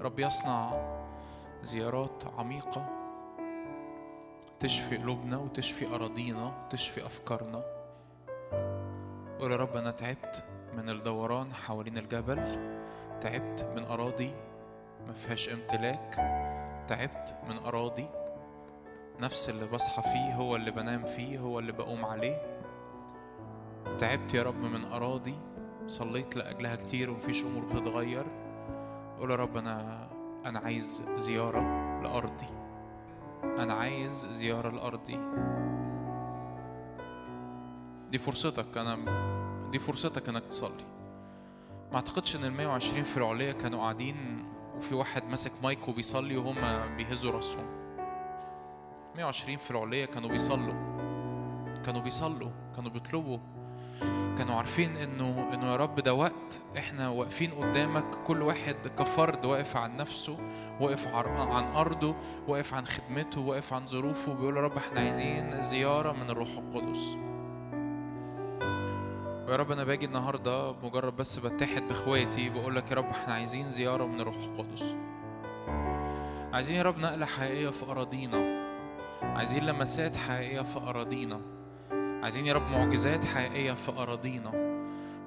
[0.00, 0.72] رب يصنع
[1.62, 3.05] زيارات عميقة.
[4.60, 7.62] تشفي قلوبنا وتشفي أراضينا وتشفي أفكارنا.
[9.40, 10.44] قول يا رب أنا تعبت
[10.76, 12.38] من الدوران حوالين الجبل
[13.20, 14.30] تعبت من أراضي
[15.06, 16.14] ما فيهاش امتلاك
[16.88, 18.06] تعبت من أراضي
[19.20, 22.60] نفس اللي بصحى فيه هو اللي بنام فيه هو اللي بقوم عليه.
[23.98, 25.34] تعبت يا رب من أراضي
[25.86, 28.24] صليت لأجلها كتير ومفيش أمور بتتغير.
[29.18, 30.08] قول يا رب أنا
[30.46, 31.60] أنا عايز زيارة
[32.02, 32.65] لأرضي.
[33.58, 35.18] أنا عايز زيارة لأرضي
[38.10, 38.18] دي.
[38.18, 38.98] فرصتك أنا
[39.70, 40.84] دي فرصتك إنك تصلي.
[41.90, 44.44] ما أعتقدش إن ال 120 في العلية كانوا قاعدين
[44.76, 46.56] وفي واحد ماسك مايك وبيصلي وهم
[46.96, 47.66] بيهزوا راسهم.
[49.16, 50.74] 120 في العلية كانوا بيصلوا.
[51.84, 53.38] كانوا بيصلوا كانوا بيطلبوا.
[54.38, 59.76] كانوا عارفين إنه إنه يا رب ده وقت إحنا واقفين قدامك كل واحد كفرد واقف
[59.76, 60.38] عن نفسه
[60.80, 62.16] واقف عن أرضه
[62.48, 67.16] واقف عن خدمته واقف عن ظروفه بيقول يا رب إحنا عايزين زيارة من الروح القدس.
[69.48, 73.70] ويا رب أنا باجي النهارده مجرد بس بتحد بإخواتي بقول لك يا رب إحنا عايزين
[73.70, 74.94] زيارة من الروح القدس.
[76.52, 78.66] عايزين يا رب نقلة حقيقية في أراضينا.
[79.22, 81.40] عايزين لمسات حقيقية في أراضينا.
[82.26, 84.50] عايزين يا رب معجزات حقيقية في أراضينا.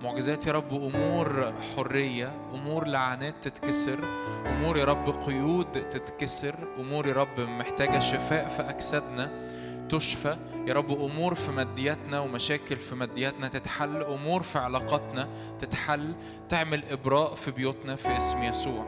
[0.04, 4.00] معجزات يا رب أمور حرية أمور لعنات تتكسر
[4.46, 9.50] أمور يا رب قيود تتكسر أمور يا رب محتاجة شفاء في أجسادنا
[9.90, 10.38] تشفى.
[10.68, 15.28] يا رب أمور في مادياتنا ومشاكل في مادياتنا تتحل أمور في علاقاتنا
[15.60, 16.14] تتحل.
[16.50, 18.86] تعمل إبراء في بيوتنا في اسم يسوع.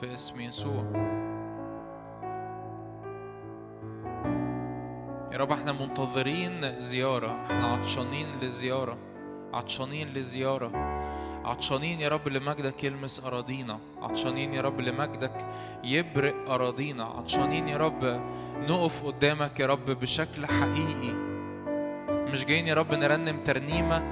[0.00, 0.84] في اسم يسوع.
[5.32, 7.44] يا رب إحنا منتظرين زيارة.
[7.46, 8.96] إحنا عطشانين لزيارة.
[9.54, 10.70] عطشانين لزيارة.
[11.44, 13.78] عطشانين يا رب لمجدك يلمس أراضينا.
[14.02, 15.46] عطشانين يا رب لمجدك
[15.84, 17.04] يبرق أراضينا.
[17.04, 18.20] عطشانين يا رب
[18.68, 21.14] نقف قدامك يا رب بشكل حقيقي.
[22.32, 24.02] مش جايين يا رب نرنم ترنيمة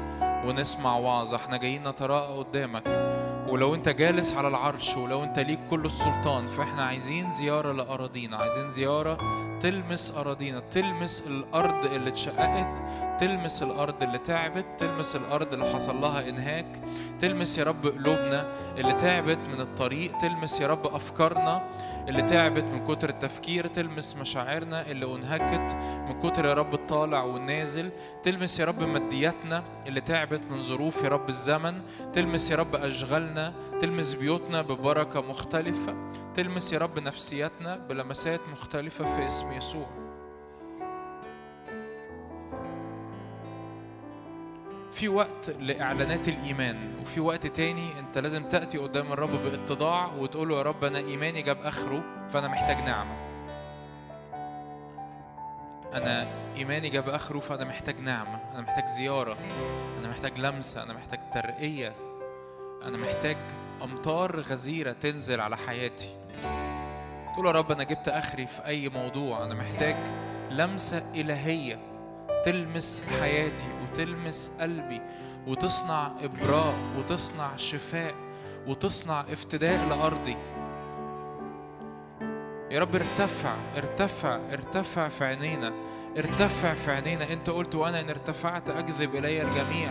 [0.47, 1.37] ونسمع وعظة.
[1.37, 2.83] إحنا جايين نتراءى قدامك.
[3.51, 8.69] ولو انت جالس على العرش ولو انت ليك كل السلطان فاحنا عايزين زيارة لأراضينا عايزين
[8.69, 9.19] زيارة
[9.61, 12.83] تلمس أراضينا تلمس الأرض اللي اتشققت
[13.21, 16.81] تلمس الأرض اللي تعبت تلمس الأرض اللي حصل لها إنهاك
[17.21, 21.63] تلمس يا رب قلوبنا اللي تعبت من الطريق تلمس يا رب أفكارنا
[22.09, 25.75] اللي تعبت من كتر التفكير تلمس مشاعرنا اللي أنهكت
[26.09, 27.91] من كتر يا رب الطالع والنازل
[28.23, 31.83] تلمس يا رب مادياتنا اللي تعبت من ظروف يا رب الزمن
[32.13, 33.40] تلمس يا رب أشغالنا
[33.81, 35.95] تلمس بيوتنا ببركة مختلفة
[36.35, 39.87] تلمس يا رب نفسياتنا بلمسات مختلفة في اسم يسوع.
[44.93, 50.57] في وقت لإعلانات الإيمان وفي وقت تاني أنت لازم تأتي قدام الرب بإتضاع وتقول له
[50.57, 53.17] يا رب أنا إيماني جاب آخره فأنا محتاج نعمة.
[55.95, 59.37] أنا إيماني جاب آخره فأنا محتاج نعمة أنا محتاج زيارة
[60.01, 62.10] أنا محتاج لمسة أنا محتاج ترقية.
[62.85, 63.37] أنا محتاج
[63.83, 66.09] أمطار غزيرة تنزل على حياتي.
[67.35, 69.45] تقول يا رب أنا جبت آخري في أي موضوع.
[69.45, 69.97] أنا محتاج
[70.51, 71.79] لمسة إلهية
[72.45, 75.01] تلمس حياتي وتلمس قلبي
[75.47, 78.15] وتصنع إبراء وتصنع شفاء
[78.67, 80.37] وتصنع افتداء لأرضي.
[82.71, 85.73] يا رب ارتفع ارتفع ارتفع في عينينا
[86.19, 87.33] ارتفع في عينينا.
[87.33, 89.91] أنت قلت وأنا إن ارتفعت اجذب إلي الجميع.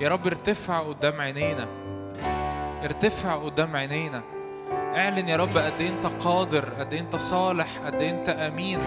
[0.00, 1.87] يا رب ارتفع قدام عينينا.
[2.84, 4.22] ارتفع قدام عينينا.
[4.96, 8.78] اعلن يا رب قد إيه أنت قادر قد إيه أنت صالح قد إيه أنت أمين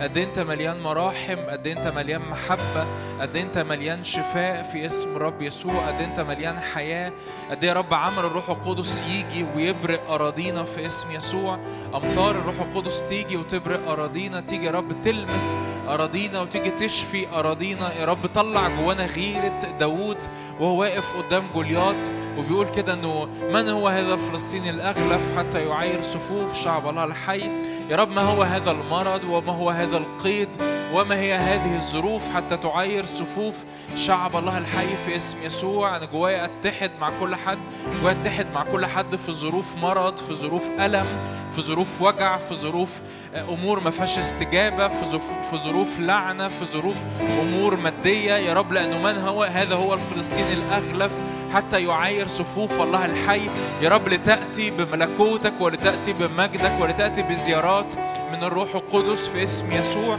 [0.00, 2.86] قد إيه أنت مليان مراحم قد إيه أنت مليان محبة
[3.20, 7.12] قد إيه أنت مليان شفاء في اسم رب يسوع قد إيه أنت مليان حياة.
[7.50, 11.58] قد إيه يا رب عمل الروح القدس يجي ويبرق أراضينا في اسم يسوع.
[11.94, 14.40] أمطار الروح القدس تيجي وتبرق أراضينا.
[14.40, 15.56] تيجي يا رب تلمس
[15.88, 17.92] أراضينا وتيجي تشفي أراضينا.
[18.00, 20.18] يا رب طلع جوانا غيرة داوود
[20.60, 26.54] وهو واقف قدام جولياط وبيقول كده إنه من هو هذا الفلسطيني الأغلف؟ حتى يعاير صفوف
[26.54, 27.50] شعب الله الحي.
[27.90, 30.48] يا رب ما هو هذا المرض وما هو هذا القيد
[30.92, 33.64] وما هي هذه الظروف حتى تعير صفوف
[33.94, 37.58] شعب الله الحي في اسم يسوع؟ أنا جوايا أتحد مع كل حد
[38.00, 41.06] جوايا أتحد مع كل حد في ظروف مرض في ظروف ألم
[41.52, 43.00] في ظروف وجع في ظروف
[43.48, 46.96] أمور ما فيهاش استجابة في ظروف في ظروف لعنة في ظروف
[47.40, 48.34] أمور مادية.
[48.34, 51.12] يا رب لأنه من هو؟ هذا هو الفلسطيني الأغلف.
[51.54, 53.50] حتى يعاير صفوف الله الحي.
[53.82, 57.94] يا رب لتأتي بملكوتك ولتأتي بمجدك ولتأتي بزيارات
[58.32, 60.18] من الروح القدس في اسم يسوع.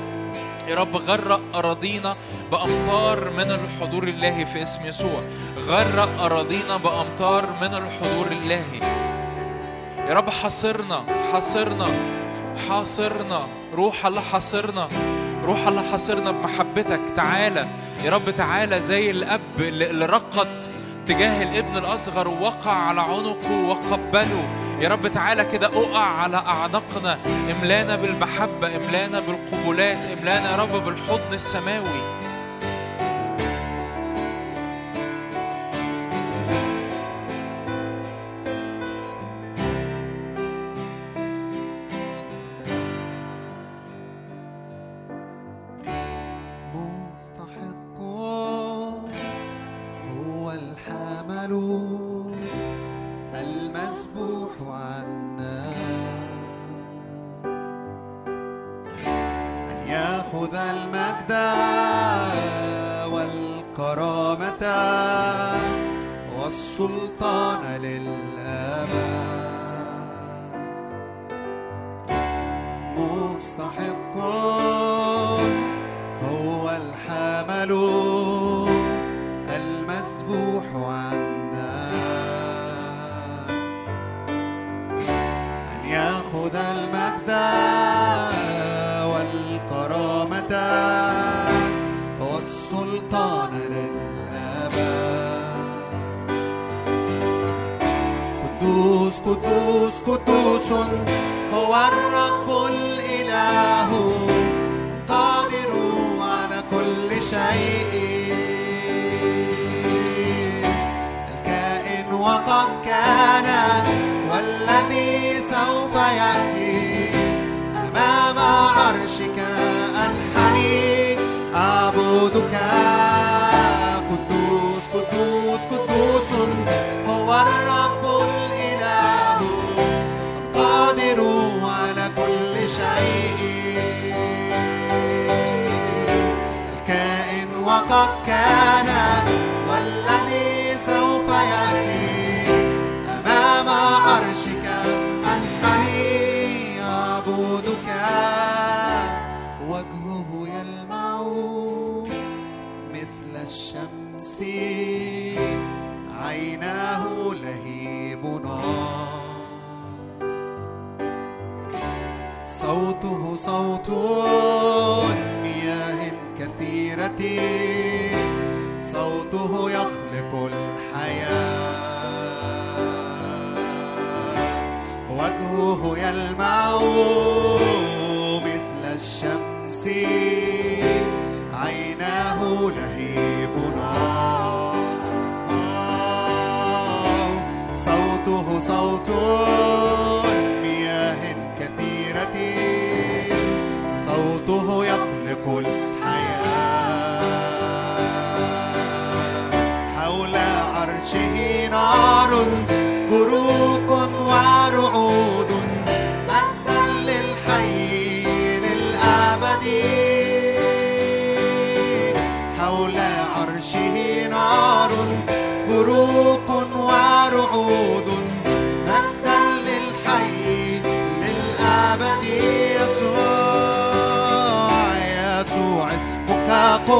[0.67, 2.15] يا رب غرق أراضينا
[2.51, 5.23] بأمطار من الحضور الإلهي في اسم يسوع.
[5.67, 8.79] غرق أراضينا بأمطار من الحضور الإلهي
[10.07, 11.87] يا رب حاصرنا حاصرنا
[12.69, 13.47] حاصرنا.
[13.73, 14.87] روح الله حاصرنا
[15.43, 17.01] روح الله حاصرنا بمحبتك.
[17.15, 17.67] تعالى
[18.03, 20.65] يا رب تعالى زي الأب اللي رقد
[21.05, 24.43] تجاه الابن الأصغر ووقع على عنقه وقبله.
[24.79, 27.19] يا رب تعالى كده أقع على أعناقنا
[27.51, 32.01] املانا بالمحبة املانا بالقبولات املانا يا رب بالحضن السماوي.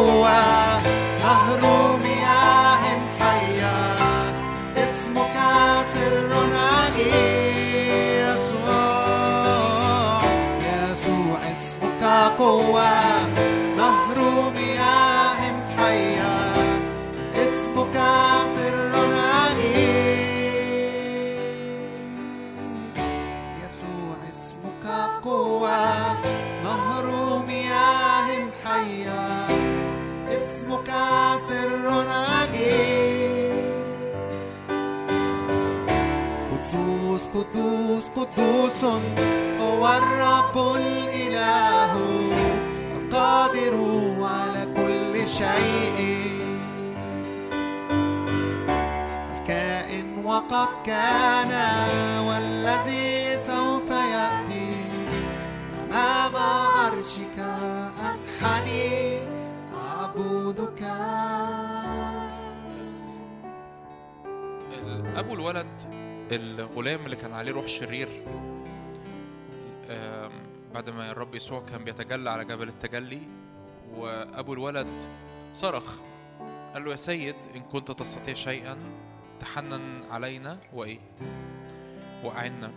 [0.04, 0.75] voar.
[50.26, 51.54] وقد كان
[52.28, 54.76] والذي سوف يأتي.
[55.84, 57.40] أمام عرشك
[58.10, 59.20] أنحني.
[59.74, 60.82] أعبدك.
[65.16, 65.68] أبو الولد
[66.32, 68.10] الغلام اللي كان عليه روح شرير
[70.74, 73.22] بعد ما الرب يسوع كان بيتجلى على جبل التجلي
[73.98, 75.04] وأبو الولد
[75.56, 75.96] صرخ.
[76.74, 78.78] قال له يا سيد إن كنت تستطيع شيئا
[79.40, 81.00] تحنن علينا وإيه؟
[82.24, 82.72] وأعنا.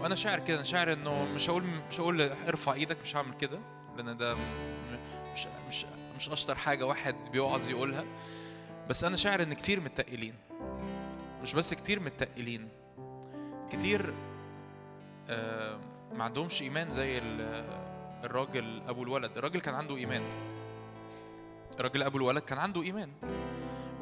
[0.00, 3.58] وأنا شاعر كده أنا شاعر إنه مش هقول مش هقول ارفع إيدك مش هعمل كده
[3.96, 4.34] لأن ده
[5.32, 5.86] مش مش
[6.16, 8.04] مش أشطر حاجة واحد بيوعظ يقولها.
[8.88, 10.34] بس أنا شاعر إن كتير متقلين.
[11.42, 12.68] مش بس كتير متقلين.
[13.70, 14.14] كتير
[15.28, 15.78] آه،
[16.14, 17.64] ما عندهمش إيمان زي ال-
[18.24, 19.30] الراجل أبو الولد.
[19.36, 20.22] الراجل كان عنده إيمان.
[21.78, 23.10] الراجل أبو الولد كان عنده إيمان.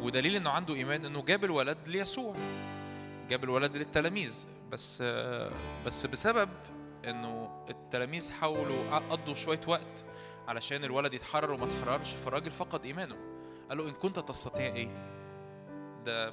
[0.01, 2.35] ودليل إنه عنده إيمان إنه جاب الولد ليسوع.
[3.29, 4.47] جاب الولد للتلاميذ.
[4.71, 5.03] بس
[5.87, 6.49] بس بسبب
[7.05, 10.05] إنه التلاميذ حاولوا قضوا شوية وقت
[10.49, 13.17] علشان الولد يتحرر وما اتحررش فالراجل فقد إيمانه.
[13.69, 14.89] قال له إن كنت تستطيع إيه؟
[16.05, 16.33] ده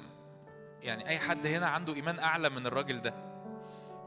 [0.82, 3.14] يعني أي حد هنا عنده إيمان أعلى من الراجل ده.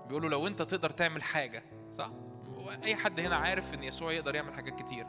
[0.08, 2.10] بيقول له لو أنت تقدر تعمل حاجة صح؟
[2.84, 5.06] أي حد هنا عارف إن يسوع يقدر يعمل حاجات كتير.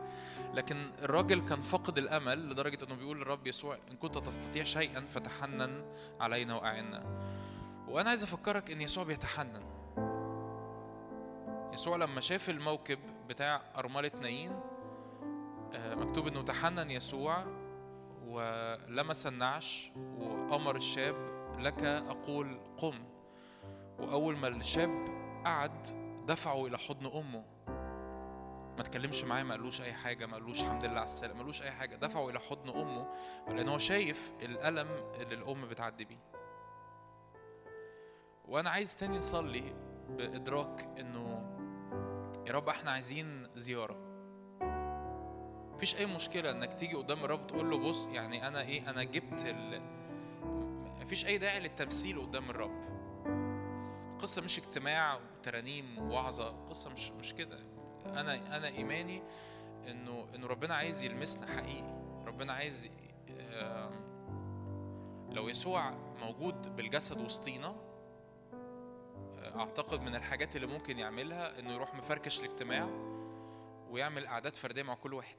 [0.53, 5.85] لكن الراجل كان فقد الأمل لدرجة إنه بيقول للرب يسوع إن كنت تستطيع شيئا فتحنن
[6.19, 7.03] علينا وأعنا.
[7.87, 9.63] وأنا عايز أفكرك إن يسوع بيتحنن.
[11.73, 12.99] يسوع لما شاف الموكب
[13.29, 14.59] بتاع أرملة نايين
[15.73, 17.45] آه، مكتوب إنه تحنن يسوع
[18.27, 21.15] ولمس النعش وامر الشاب
[21.59, 23.03] لك أقول قم.
[23.99, 25.07] وأول ما الشاب
[25.45, 25.98] قعد
[26.29, 27.43] دفعه إلى حضن أمه.
[28.77, 31.61] ما تكلمش معاه ما قالوش أي حاجة ما قالوش الحمد لله على السلامة ما قالوش
[31.61, 31.95] أي حاجة.
[31.95, 33.07] دفعه إلى حضن أمه
[33.47, 34.87] لأن هو شايف الألم
[35.21, 36.31] اللي الأم بتعدي بيه.
[38.47, 39.73] وأنا عايز تاني نصلي
[40.09, 41.41] بإدراك إنه
[42.47, 43.97] يا رب إحنا عايزين زيارة.
[45.73, 49.45] مفيش أي مشكلة إنك تيجي قدام الرب تقول له بص يعني أنا إيه أنا جبت
[49.45, 49.81] ال...
[51.01, 52.99] مفيش أي داعي للتمثيل قدام الرب.
[54.19, 55.19] قصة مش اجتماع
[55.49, 57.59] وترانيم ووعظه قصة مش مش كده.
[58.05, 59.21] أنا أنا إيماني
[59.87, 61.99] إنه إنه ربنا عايز يلمسنا حقيقي.
[62.25, 62.89] ربنا عايز
[63.51, 63.91] آم،
[65.31, 67.75] لو يسوع موجود بالجسد وسطينا
[69.37, 72.87] آه، أعتقد من الحاجات اللي ممكن يعملها إنه يروح مفركش الاجتماع
[73.89, 75.37] ويعمل قعدات فردية مع كل واحد.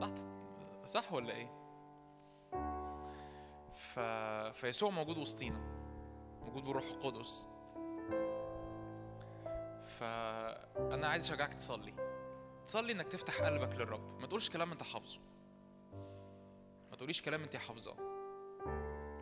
[0.00, 0.10] صح؟
[0.86, 1.50] صح ولا إيه؟
[3.72, 3.98] ف...
[4.60, 5.71] فيسوع موجود وسطينا.
[6.44, 7.48] موجود بالروح القدس.
[9.84, 11.94] فأنا عايز أشجعك تصلي.
[12.66, 14.20] تصلي إنك تفتح قلبك للرب.
[14.20, 15.20] ما تقولش كلام أنت حافظه.
[16.90, 17.96] ما تقوليش كلام أنت حافظاه.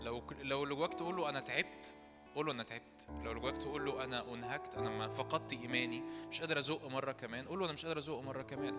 [0.00, 1.94] لو لو اللي جواك تقول له أنا تعبت
[2.34, 3.08] قول له أنا تعبت.
[3.08, 7.12] لو اللي جواك تقول له أنا أنهكت أنا ما فقدت إيماني مش قادر أزق مرة
[7.12, 8.74] كمان قول له أنا مش قادر أزق مرة كمان.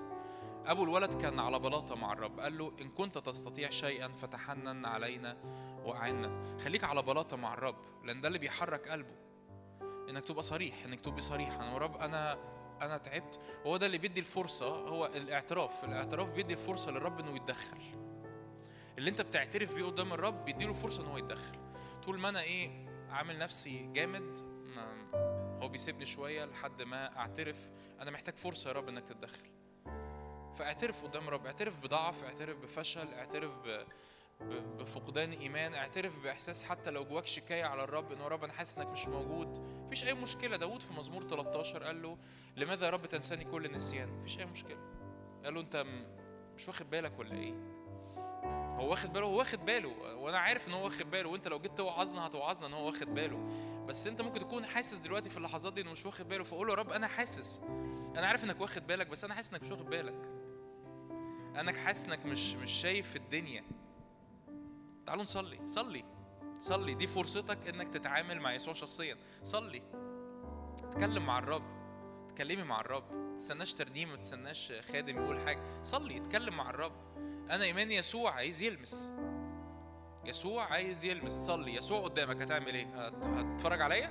[0.66, 5.38] أبو الولد كان على بلاطة مع الرب قال له إن كنت تستطيع شيئا فتحنن علينا
[5.86, 6.58] وأعنا.
[6.60, 9.16] خليك على بلاطة مع الرب لأن ده اللي بيحرك قلبه.
[10.10, 11.50] إنك تبقى صريح إنك تبقى صريح.
[11.50, 12.38] يا رب أنا
[12.82, 13.40] أنا تعبت.
[13.66, 15.84] هو ده اللي بيدي الفرصة هو الاعتراف.
[15.84, 17.78] الاعتراف بيدي الفرصة للرب إنه يتدخل.
[18.98, 21.58] اللي أنت بتعترف بيه قدام الرب بيديله فرصة إن هو يتدخل.
[22.04, 24.52] طول ما أنا إيه عامل نفسي جامد
[25.64, 27.70] هو بيسيبني شوية لحد ما أعترف.
[28.00, 29.61] أنا محتاج فرصة يا رب إنك تتدخل.
[30.56, 33.86] فاعترف قدام الرب اعترف بضعف اعترف بفشل اعترف ب...
[34.80, 38.78] بفقدان إيمان اعترف بإحساس حتى لو جواك شكاية على الرب انه يا رب أنا حاسس
[38.78, 39.60] إنك مش موجود.
[39.86, 40.58] مفيش أي مشكلة.
[40.58, 42.18] داود في مزمور 13 قال له
[42.58, 44.78] لماذا يا رب تنساني كل النسيان؟ مفيش أي مشكلة.
[45.44, 45.86] قال له أنت
[46.58, 47.54] مش واخد بالك ولا إيه؟
[48.72, 50.16] هو واخد باله هو واخد باله.
[50.16, 51.30] وأنا عارف إن هو واخد باله.
[51.30, 53.50] وأنت لو جيت توعظنا هتوعظنا إن هو واخد باله.
[53.88, 56.44] بس أنت ممكن تكون حاسس دلوقتي في اللحظات دي إنه مش واخد باله.
[56.44, 57.60] فقول له يا رب أنا حاسس.
[58.16, 60.41] أنا عارف إنك واخد بالك بس أنا حاسس إنك مش واخد بالك.
[61.60, 63.64] انك حاسس إنك مش مش شايف الدنيا.
[65.06, 66.04] تعالوا نصلي صلي
[66.62, 66.94] صلي.
[66.94, 69.18] دي فرصتك إنك تتعامل مع يسوع شخصيا.
[69.44, 69.82] صلي.
[70.84, 71.64] اتكلم مع الرب.
[72.26, 73.14] اتكلمي مع الرب.
[73.14, 75.82] ما تستناش ترنيم ما تستناش خادم يقول حاجة.
[75.82, 76.94] صلي اتكلم مع الرب.
[77.50, 79.14] أنا ايماني يسوع عايز يلمس.
[80.26, 81.32] يسوع عايز يلمس.
[81.32, 81.76] صلي.
[81.76, 84.10] يسوع قدامك هتعمل إيه؟ هت- هتتفرج عليا؟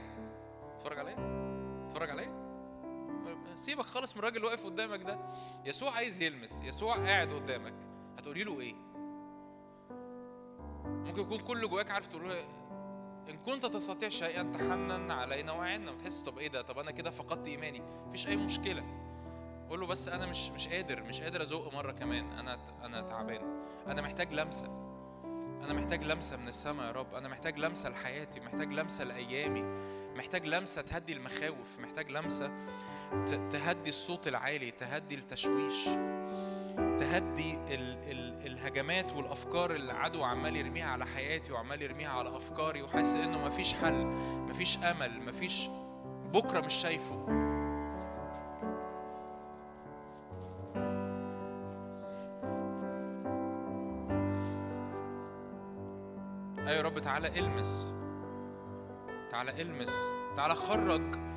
[0.77, 1.17] تتفرج عليا؟
[1.89, 2.50] تتفرج عليا؟
[3.55, 5.19] سيبك خالص من الراجل اللي واقف قدامك ده.
[5.65, 7.75] يسوع عايز يلمس يسوع قاعد قدامك.
[8.19, 8.75] هتقولي له إيه؟
[10.85, 12.41] ممكن يكون كل جواك عارف تقول له
[13.29, 15.91] إن كنت تستطيع شيئا تحنن علينا وعنا.
[15.91, 17.83] وتحس طب إيه ده؟ طب أنا كده فقدت إيماني.
[18.09, 18.85] مفيش أي مشكلة.
[19.71, 22.33] قول له بس أنا مش مش قادر مش قادر أزق مرة كمان.
[22.33, 23.62] أنا أنا تعبان.
[23.87, 24.67] أنا محتاج لمسة.
[25.65, 27.15] أنا محتاج لمسة من السماء يا رب.
[27.15, 28.41] أنا محتاج لمسة لحياتي.
[28.41, 29.62] محتاج لمسة لأيامي.
[30.17, 31.79] محتاج لمسة تهدي المخاوف.
[31.79, 32.51] محتاج لمسة
[33.51, 35.85] تهدي الصوت العالي تهدي التشويش
[36.99, 42.82] تهدي ال ال الهجمات والأفكار اللي العدو عمال يرميها على حياتي وعمال يرميها على أفكاري
[42.82, 44.05] وحاسس إنه مفيش حل
[44.49, 45.69] مفيش أمل مفيش
[46.32, 47.27] بكرة مش شايفه.
[56.59, 57.95] أيوه يا رب تعالى إلمس
[59.31, 61.30] تعالى إلمس تعالى خرج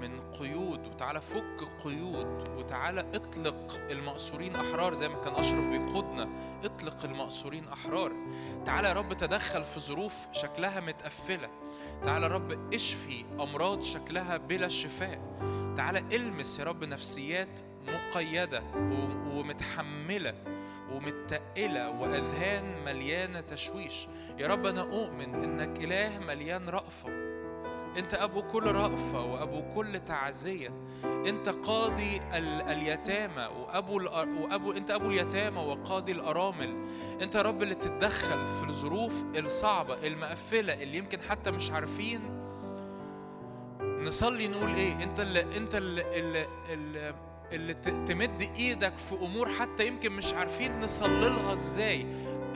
[0.00, 6.28] من قيود وتعالى فك قيود وتعالى اطلق المأسورين أحرار زي ما كان أشرف بيقودنا.
[6.64, 8.12] اطلق المأسورين أحرار.
[8.66, 11.50] تعالى يا رب تدخل في ظروف شكلها متقفلة.
[12.04, 15.20] تعالى يا رب اشفي أمراض شكلها بلا شفاء.
[15.76, 18.62] تعالى المس يا رب نفسيات مقيدة
[19.34, 20.34] ومتحملة
[20.92, 24.06] ومتقلة وأذهان مليانة تشويش.
[24.38, 27.29] يا رب أنا أؤمن إنك إله مليان رأفة.
[27.98, 30.70] انت ابو كل رأفة وابو كل تعزية.
[31.04, 36.84] انت قاضي ال- اليتامى وابو الأ- وابو انت ابو اليتامى وقاضي الأرامل.
[37.22, 42.20] انت رب اللي تتدخل في الظروف الصعبة المقفلة اللي يمكن حتى مش عارفين.
[43.80, 47.14] نصلي نقول إيه؟ انت اللي انت اللي اللي, اللي,
[47.52, 52.06] اللي تمد إيدك في امور حتى يمكن مش عارفين نصلي لها إزاي.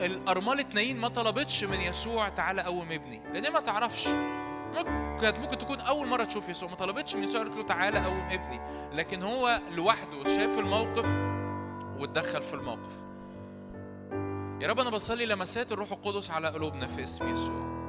[0.01, 4.07] الأرملة نايين ما طلبتش من يسوع تعالى قوم ابني لأن ما تعرفش.
[5.21, 6.69] كانت ممكن تكون أول مرة تشوف يسوع.
[6.69, 8.59] ما طلبتش من يسوع قالت له تعالى قوم ابني.
[8.93, 11.05] لكن هو لوحده شاف الموقف
[11.99, 12.93] واتدخل في الموقف.
[14.61, 17.84] يا رب أنا بصلي لمسات الروح القدس على قلوبنا في اسم يسوع.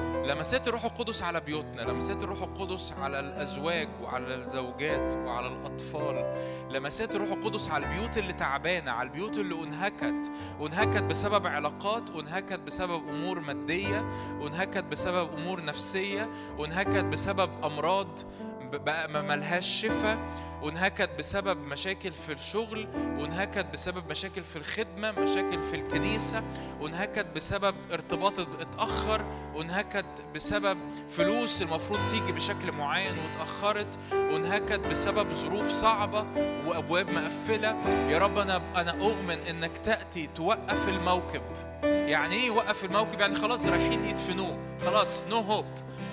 [0.00, 6.34] لمسات الروح القدس على بيوتنا لمسات الروح القدس على الأزواج وعلى الزوجات وعلى الأطفال
[6.70, 12.60] لمسات الروح القدس على البيوت اللي تعبانة على البيوت اللي أنهكت أنهكت بسبب علاقات أنهكت
[12.60, 14.08] بسبب أمور مادية
[14.46, 16.30] أنهكت بسبب أمور نفسية
[16.64, 20.18] أنهكت بسبب أمراض ب- بقى ما ملهاش شفاء
[20.62, 26.42] وانهكت بسبب مشاكل في الشغل وانهكت بسبب مشاكل في الخدمة مشاكل في الكنيسة
[26.80, 29.24] وانهكت بسبب ارتباط اتأخر
[29.54, 30.78] وانهكت بسبب
[31.10, 36.26] فلوس المفروض تيجي بشكل معين واتأخرت وانهكت بسبب ظروف صعبة
[36.66, 37.76] وأبواب مقفلة.
[38.10, 41.42] يا رب أنا أنا أؤمن إنك تأتي توقف الموكب.
[41.82, 44.58] يعني إيه يوقف الموكب؟ يعني خلاص رايحين يدفنوه.
[44.84, 45.66] خلاص نو هوب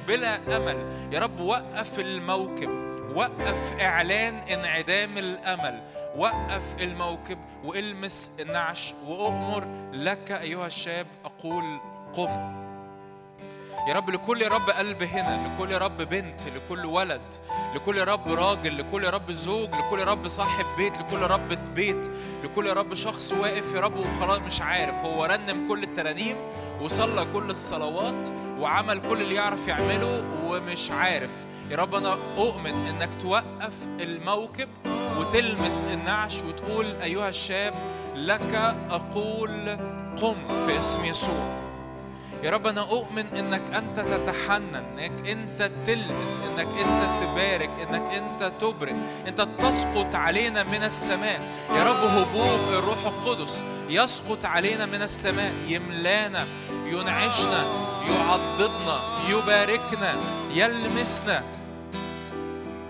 [0.08, 0.78] بلا أمل.
[1.14, 2.84] يا رب وقف الموكب
[3.16, 5.84] وقف إعلان انعدام الأمل.
[6.18, 11.80] وقف الموكب والمس النعش وأؤمر لك أيها الشاب أقول
[12.14, 12.64] قم.
[13.88, 17.22] يا رب لكل يا رب قلب هنا لكل يا رب بنت لكل ولد
[17.76, 21.48] لكل يا رب راجل لكل يا رب زوج لكل يا رب صاحب بيت لكل رب
[21.74, 22.12] بيت
[22.44, 24.96] لكل يا رب شخص واقف يا رب وخلاص مش عارف.
[24.96, 26.36] هو رنم كل الترانيم
[26.82, 28.30] وصلى كل الصلوات
[28.60, 31.32] وعمل كل اللي يعرف يعمله ومش عارف.
[31.72, 34.70] يا رب أنا أؤمن إنك توقف الموكب
[35.20, 37.74] وتلمس النعش وتقول أيها الشاب
[38.16, 39.78] لك أقول
[40.22, 41.73] قم في اسم يسوع.
[42.44, 48.52] يا رب أنا أؤمن إنك أنت تتحنن إنك أنت تلمس إنك أنت تبارك إنك أنت
[48.62, 48.96] تبرك.
[49.28, 51.42] أنت تسقط علينا من السماء.
[51.70, 55.54] يا رب هبوب الروح القدس يسقط علينا من السماء.
[55.68, 56.48] يملانا
[56.86, 57.64] ينعشنا
[58.10, 59.00] يعضدنا
[59.30, 60.16] يباركنا
[60.54, 61.44] يلمسنا.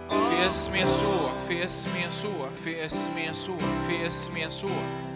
[0.10, 3.58] في اسم يسوع في اسم يسوع في اسم يسوع
[3.88, 5.13] في اسم يسوع.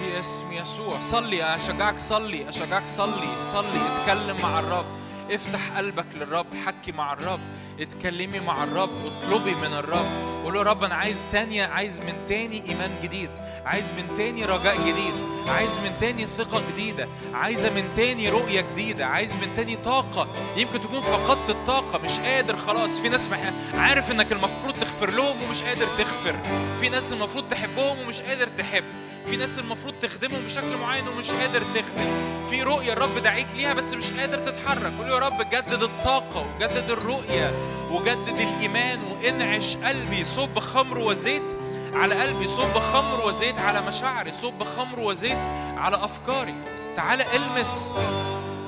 [0.00, 1.00] في اسم يسوع.
[1.00, 3.80] صلي أشجعك صلي أشجعك صلي صلي.
[3.96, 4.86] اتكلم مع الرب.
[5.30, 7.40] افتح قلبك للرب حكي مع الرب.
[7.80, 10.06] اتكلمي مع الرب اطلبي من الرب.
[10.44, 13.30] قول له رب أنا عايز تانية عايز من تاني إيمان جديد.
[13.64, 15.14] عايز من تاني رجاء جديد.
[15.48, 17.08] عايز من تاني ثقة جديدة.
[17.34, 19.06] عايزة من تاني رؤية جديدة.
[19.06, 20.28] عايز من تاني طاقة.
[20.56, 23.00] يمكن تكون فقدت الطاقة مش قادر خلاص.
[23.00, 23.28] في ناس.
[23.74, 26.38] عارف إنك المفروض تغفر لهم ومش قادر تغفر.
[26.80, 28.84] في ناس المفروض تحبهم ومش قادر تحب.
[29.26, 32.30] في ناس المفروض تخدمهم بشكل معين ومش قادر تخدم.
[32.50, 34.92] في رؤية الرب دعيك ليها بس مش قادر تتحرك.
[34.98, 37.52] قول يا رب جدد الطاقة وجدد الرؤية
[37.90, 40.24] وجدد الإيمان وانعش قلبي.
[40.24, 41.56] صب خمر وزيت
[41.92, 42.48] على قلبي.
[42.48, 44.32] صب خمر وزيت على مشاعري.
[44.32, 45.38] صب خمر وزيت
[45.76, 46.54] على أفكاري.
[46.96, 47.92] تعالى المس.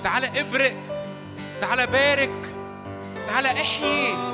[0.04, 0.74] تعالى ابرق
[1.60, 2.54] تعالى بارك.
[3.26, 4.32] تعالى احيي.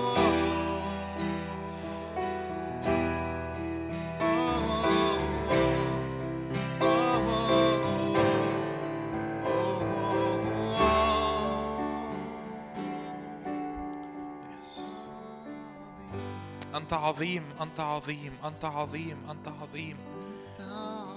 [17.18, 19.96] عظيم أنت عظيم أنت عظيم أنت عظيم.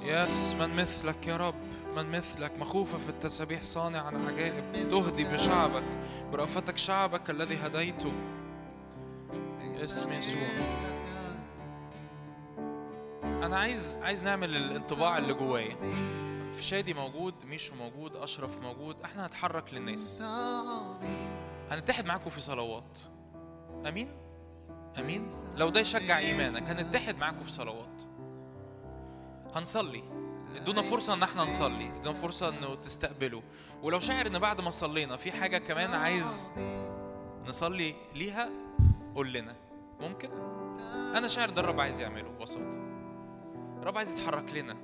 [0.01, 1.55] يس من مثلك يا رب
[1.95, 2.51] من مثلك.
[2.59, 5.83] مخوفة في التسابيح صانع عن عجائب تهدي بشعبك
[6.31, 8.11] برأفتك شعبك الذي هديته.
[9.75, 10.41] اسم يسوع.
[13.23, 15.75] أنا عايز عايز نعمل الانطباع اللي جوايا.
[16.55, 18.95] في شادي موجود ميشو موجود أشرف موجود.
[19.05, 20.21] إحنا هنتحرك للناس.
[21.71, 22.99] هنتحد معاكم في صلوات.
[23.87, 24.20] آمين؟
[24.99, 25.29] آمين.
[25.55, 28.01] لو ده يشجع إيمانك هنتحد معاكم في صلوات.
[29.55, 30.03] هنصلي.
[30.55, 31.87] ادونا فرصة إن إحنا نصلي.
[31.87, 33.41] ادونا فرصة إنه تستقبلوا.
[33.83, 36.51] ولو شاعر إن بعد ما صلينا في حاجة كمان عايز
[37.45, 38.49] نصلي ليها
[39.15, 39.55] قول لنا.
[39.99, 40.29] ممكن؟
[41.15, 42.79] أنا شاعر ده الرب عايز يعمله ببساطة.
[43.81, 44.77] الرب عايز يتحرك لنا.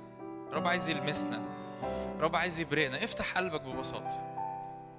[0.50, 1.42] الرب عايز يلمسنا.
[2.16, 3.04] الرب عايز يبرئنا.
[3.04, 4.34] افتح قلبك ببساطة.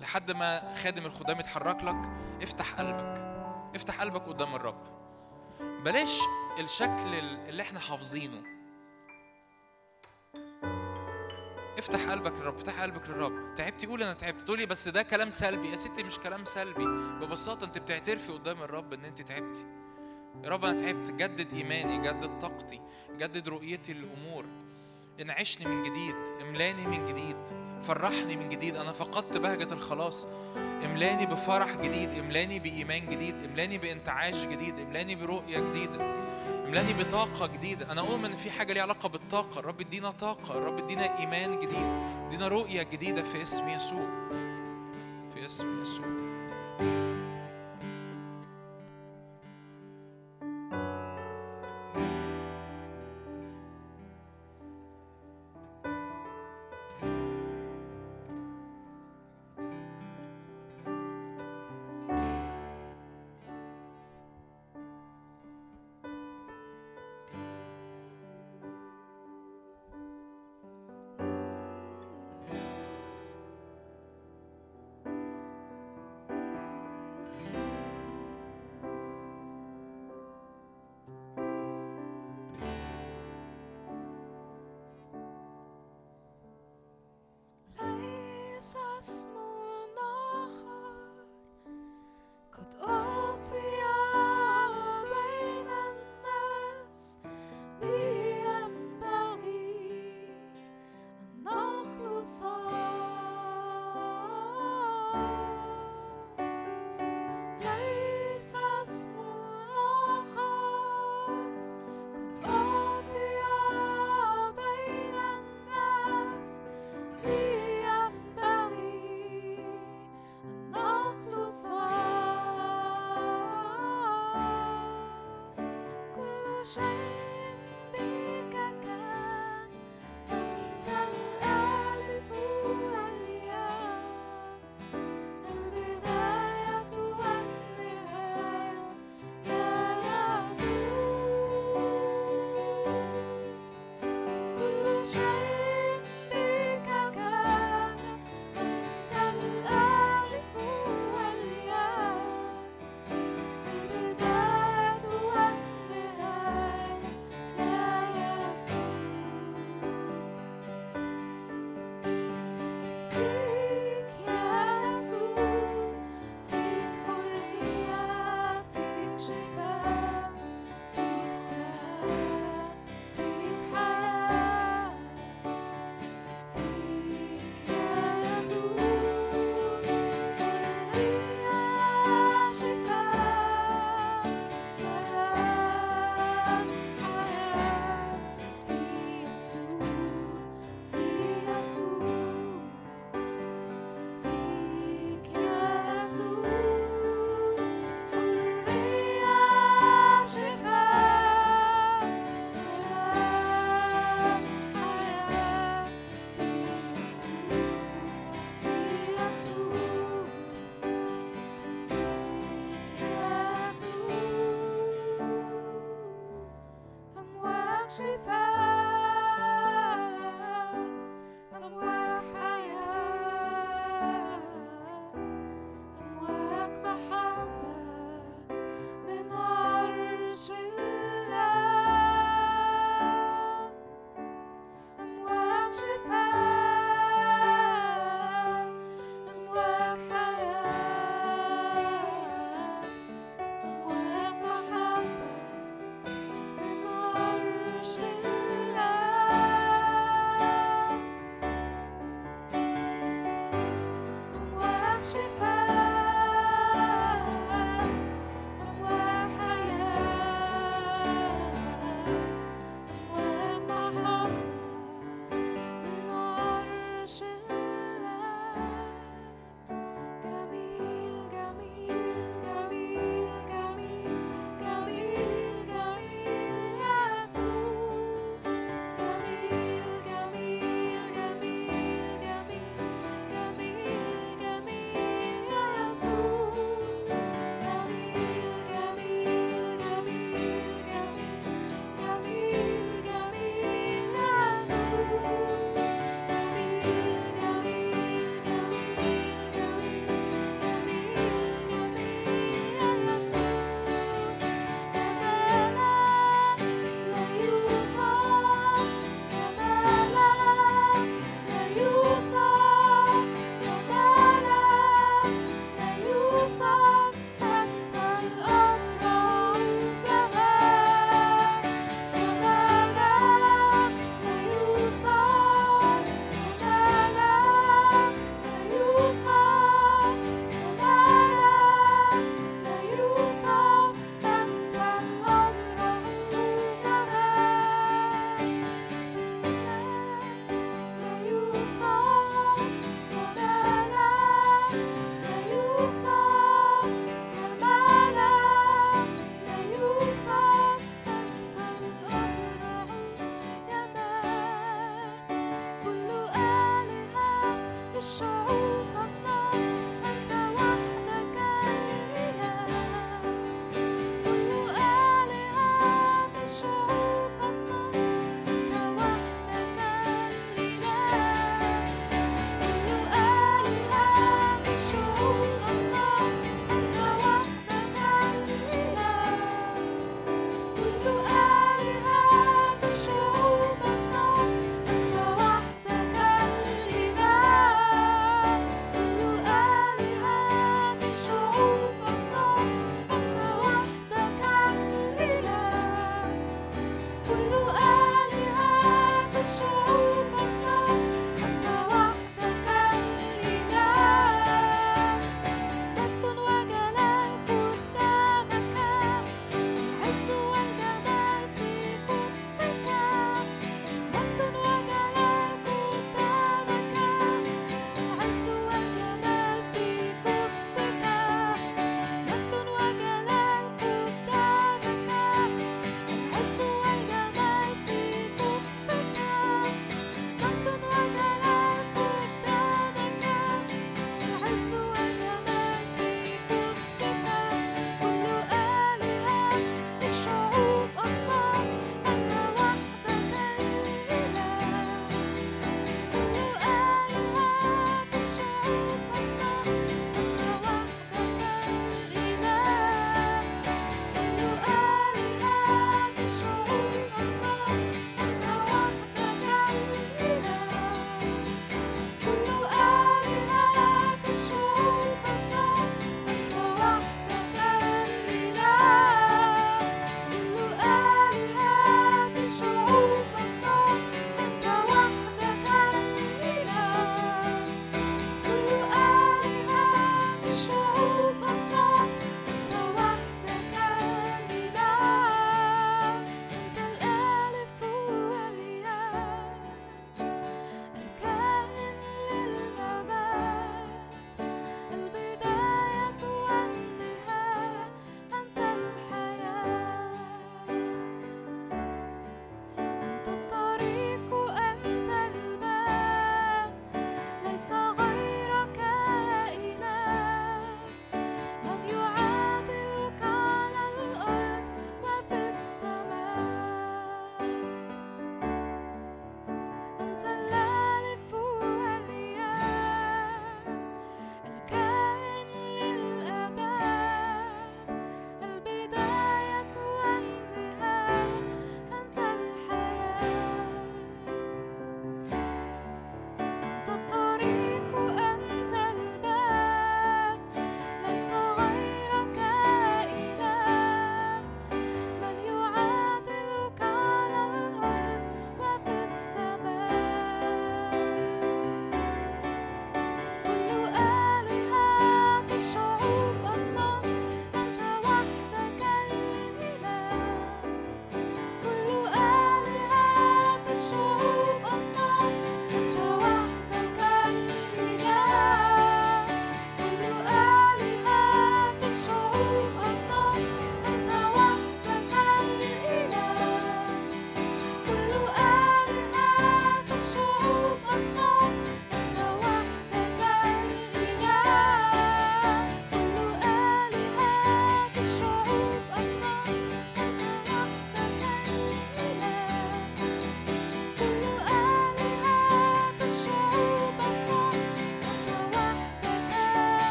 [0.00, 2.10] لحد ما خادم الخدام يتحرك لك
[2.42, 3.31] افتح قلبك.
[3.74, 4.82] افتح قلبك قدام الرب.
[5.84, 6.20] بلاش
[6.58, 7.14] الشكل
[7.48, 8.42] اللي إحنا حافظينه.
[11.78, 13.54] افتح قلبك للرب افتح قلبك للرب.
[13.54, 14.42] تعبتي قول أنا تعبت.
[14.42, 15.70] تقولي بس ده كلام سلبي.
[15.70, 16.84] يا ستي مش كلام سلبي.
[17.20, 19.66] ببساطة انت بتعترفي قدام الرب ان انت تعبتي
[20.44, 21.10] يا رب أنا تعبت.
[21.10, 22.80] جدد إيماني جدد طاقتي
[23.10, 24.44] جدد رؤيتي للأمور.
[25.20, 27.61] انعشني من جديد املاني من جديد.
[27.82, 28.76] فرحني من جديد.
[28.76, 30.28] أنا فقدت بهجة الخلاص.
[30.84, 36.22] املاني بفرح جديد املاني بإيمان جديد املاني بانتعاش جديد املاني برؤية جديدة
[36.66, 37.92] املاني بطاقة جديدة.
[37.92, 39.58] أنا أؤمن إن في حاجة ليها علاقة بالطاقة.
[39.58, 41.86] الرب ادينا طاقة الرب ادينا إيمان جديد
[42.26, 44.06] ادينا رؤية جديدة في اسم يسوع.
[45.34, 46.06] في اسم يسوع.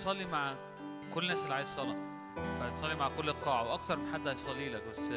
[0.00, 0.54] نصلي مع
[1.14, 1.96] كل الناس اللي عايز صلاة.
[2.60, 5.12] فنصلي مع كل القاعة وأكتر من حد هيصلي لك بس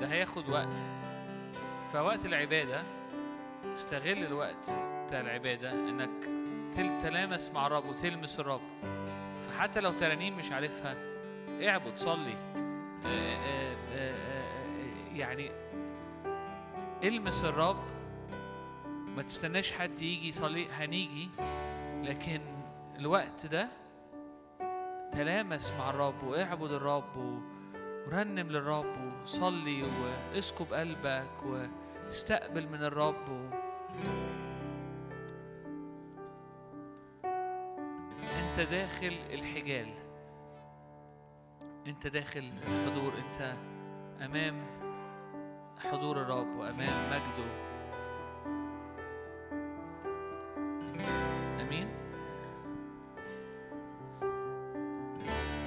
[0.00, 0.90] ده هياخد وقت.
[1.92, 2.82] فوقت العبادة
[3.72, 4.70] استغل الوقت
[5.06, 6.24] بتاع العبادة إنك
[6.74, 8.60] تل- تلامس مع الرب وتلمس الرب.
[9.48, 10.96] فحتى لو ترانيم مش عارفها
[11.68, 12.36] اعبد صلي.
[15.14, 15.50] يعني
[17.04, 17.84] المس الرب.
[19.16, 21.28] ما تستناش حد يجي يصلي هنيجي.
[22.02, 22.40] لكن
[22.98, 23.68] الوقت ده
[25.12, 27.16] تلامس مع الرب واعبد الرب
[28.06, 33.28] ورنم للرب وصلي واسكب قلبك واستقبل من الرب.
[33.28, 33.48] و...
[38.38, 39.86] انت داخل الحجال.
[41.86, 43.54] انت داخل الحضور انت
[44.24, 44.66] امام
[45.78, 47.72] حضور الرب وامام مجده.
[51.60, 52.01] آمين.
[55.26, 55.61] مجد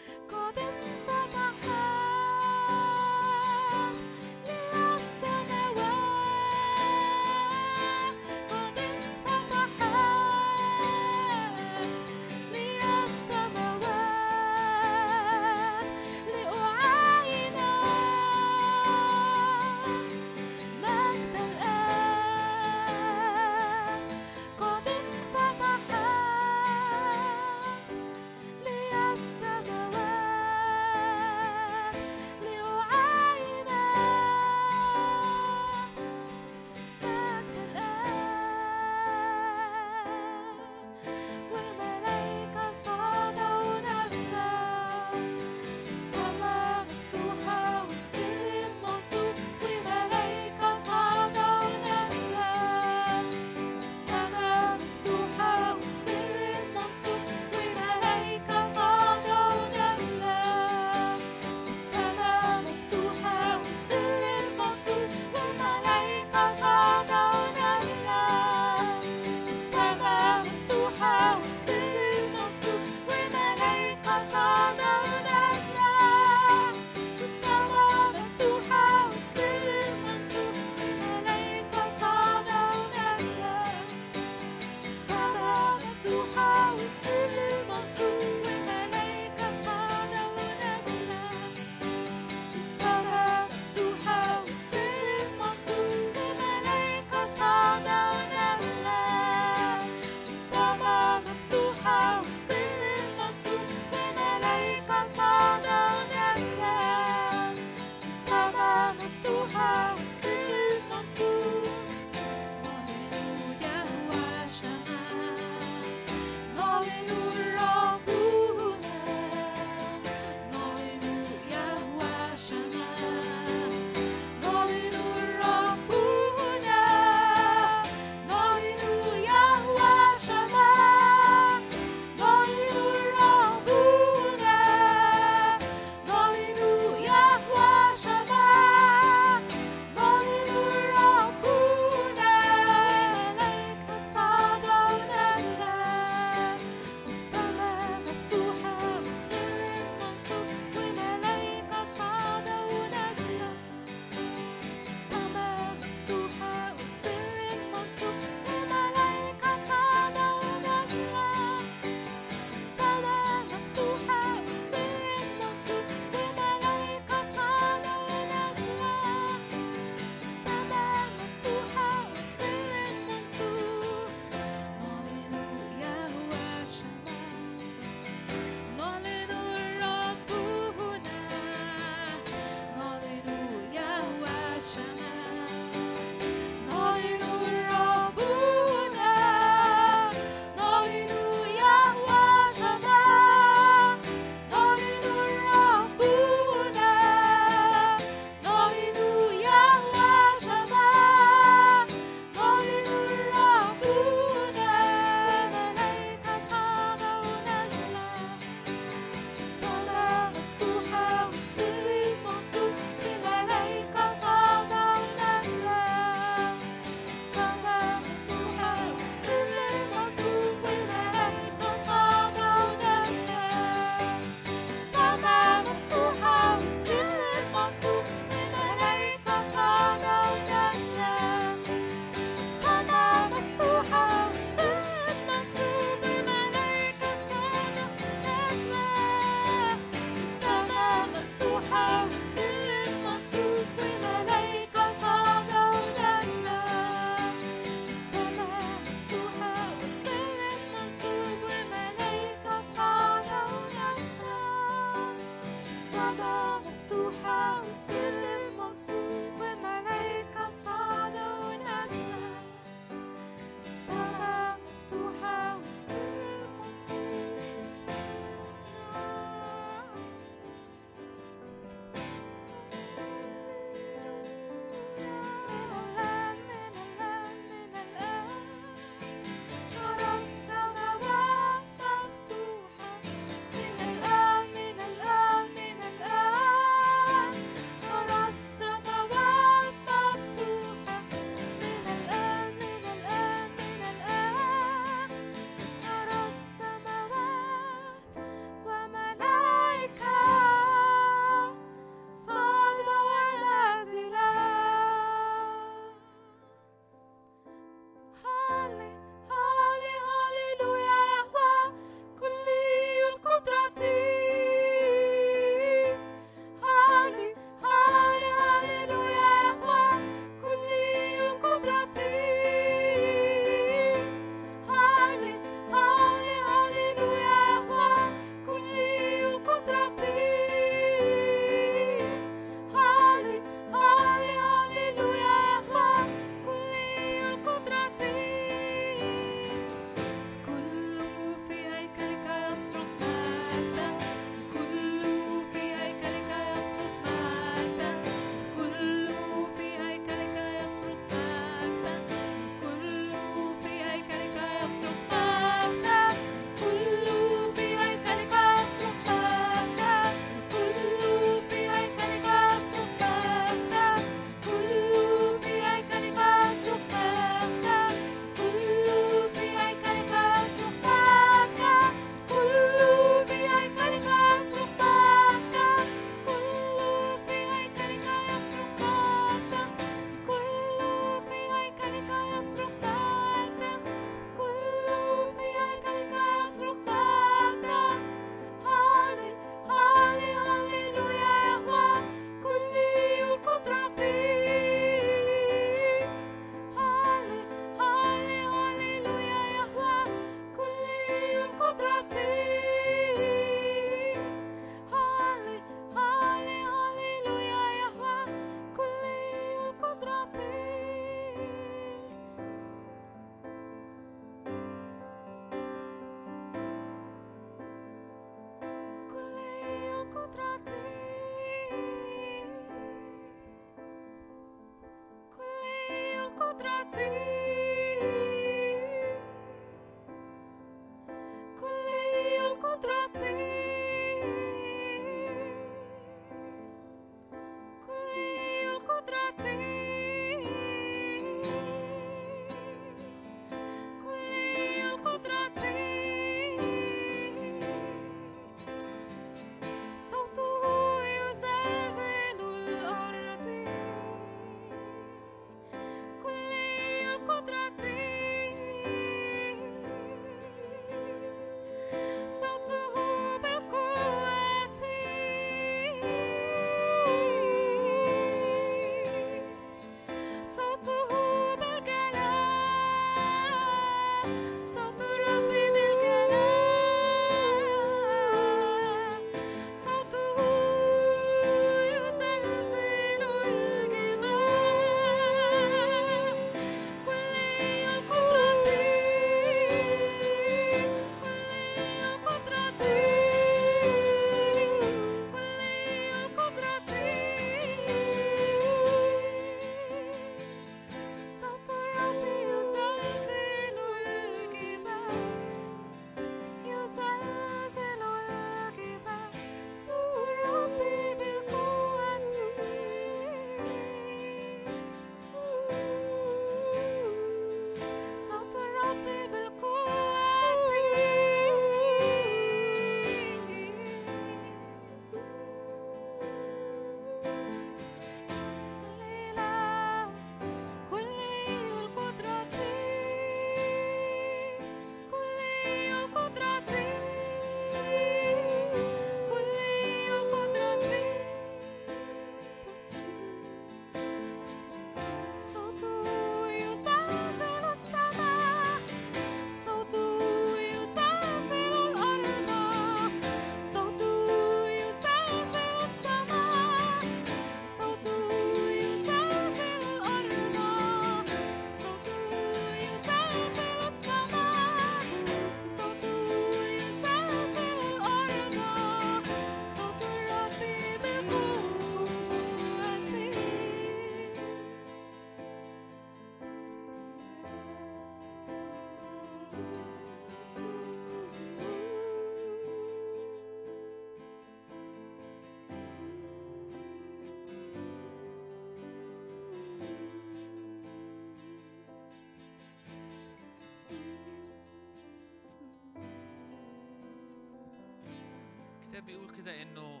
[598.98, 600.00] الكتاب بيقول كده إنه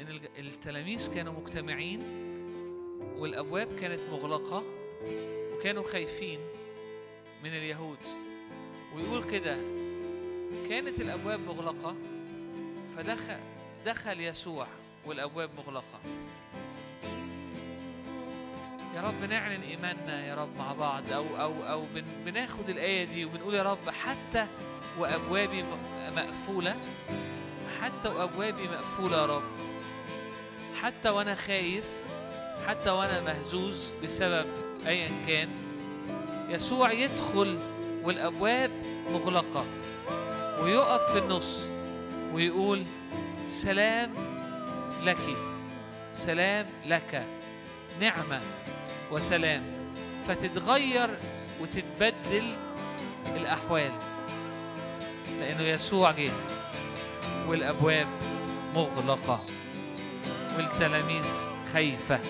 [0.00, 2.02] إن التلاميذ كانوا مجتمعين
[3.18, 4.62] والأبواب كانت مغلقة
[5.54, 6.38] وكانوا خايفين
[7.44, 7.98] من اليهود.
[8.94, 9.56] ويقول كده
[10.68, 11.96] كانت الأبواب مغلقة
[12.96, 13.40] فدخل
[13.86, 14.66] دخل يسوع
[15.06, 16.00] والأبواب مغلقة.
[18.96, 23.24] يا رب نعلن إيماننا يا رب مع بعض أو أو أو بن بناخد الآية دي
[23.24, 24.46] وبنقول يا رب حتى
[24.98, 25.64] وأبوابي
[26.16, 26.76] مقفولة.
[27.88, 29.42] حتى وابوابي مقفولة يا رب.
[30.82, 31.84] حتى وأنا خايف
[32.66, 34.46] حتى وأنا مهزوز بسبب
[34.86, 35.48] ايا كان
[36.48, 37.58] يسوع يدخل
[38.02, 38.70] والأبواب
[39.12, 39.64] مغلقة
[40.62, 41.64] ويقف في النص
[42.32, 42.84] ويقول
[43.46, 44.10] سلام
[45.04, 45.36] لك
[46.14, 47.26] سلام لك
[48.00, 48.40] نعمة
[49.10, 49.62] وسلام.
[50.26, 51.10] فتتغير
[51.60, 52.56] وتتبدل
[53.36, 53.92] الأحوال
[55.40, 56.30] لأنه يسوع جه.
[57.48, 58.06] والأبواب
[58.74, 59.40] مغلقة
[60.56, 61.24] والتلاميذ
[61.72, 62.20] خايفة.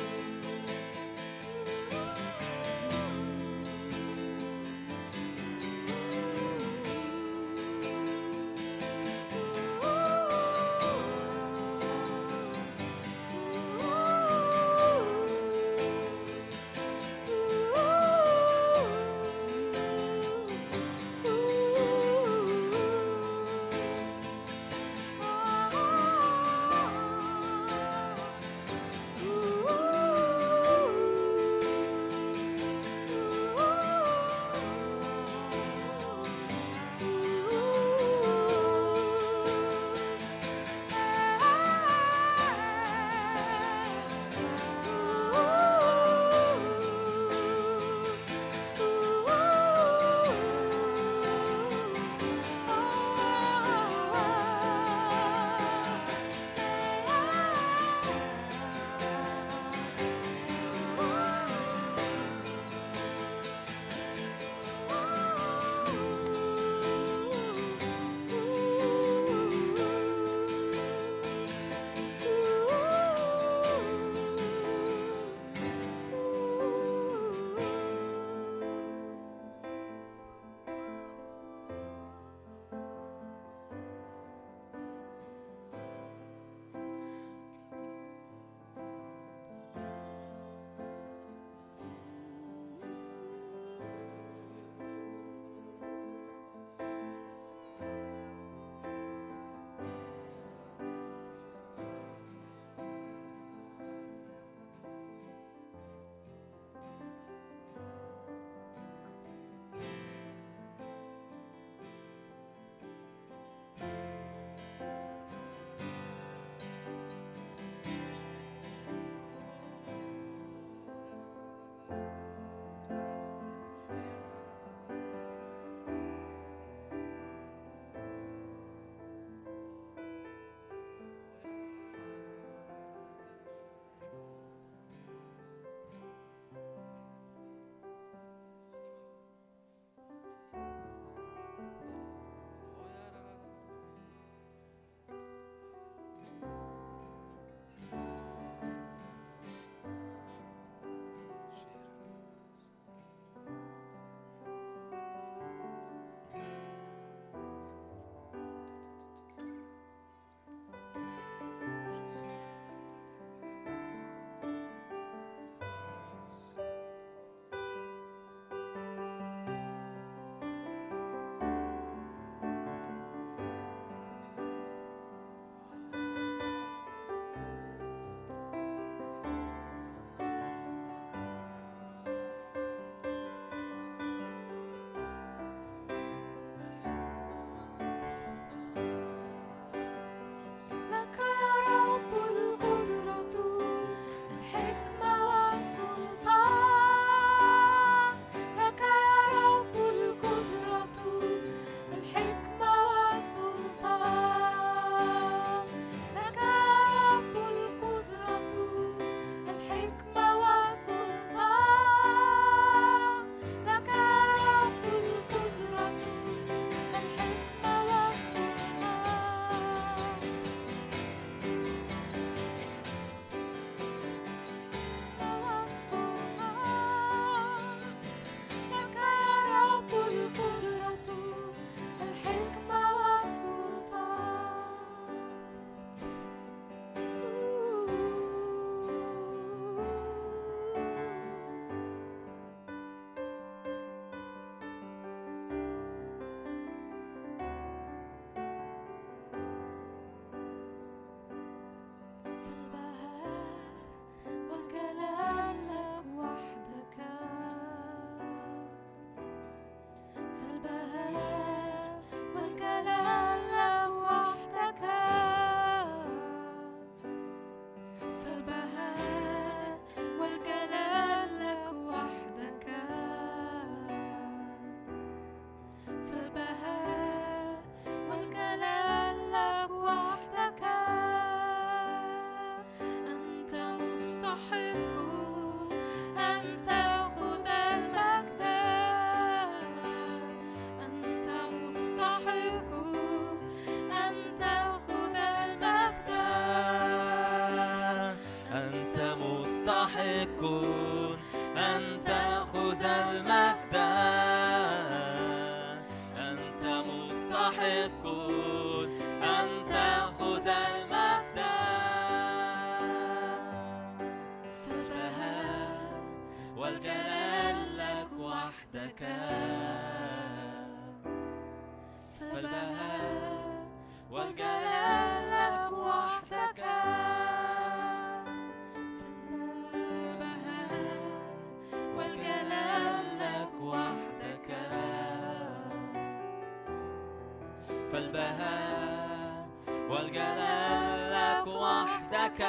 [339.89, 342.43] والجلال لك وحدك.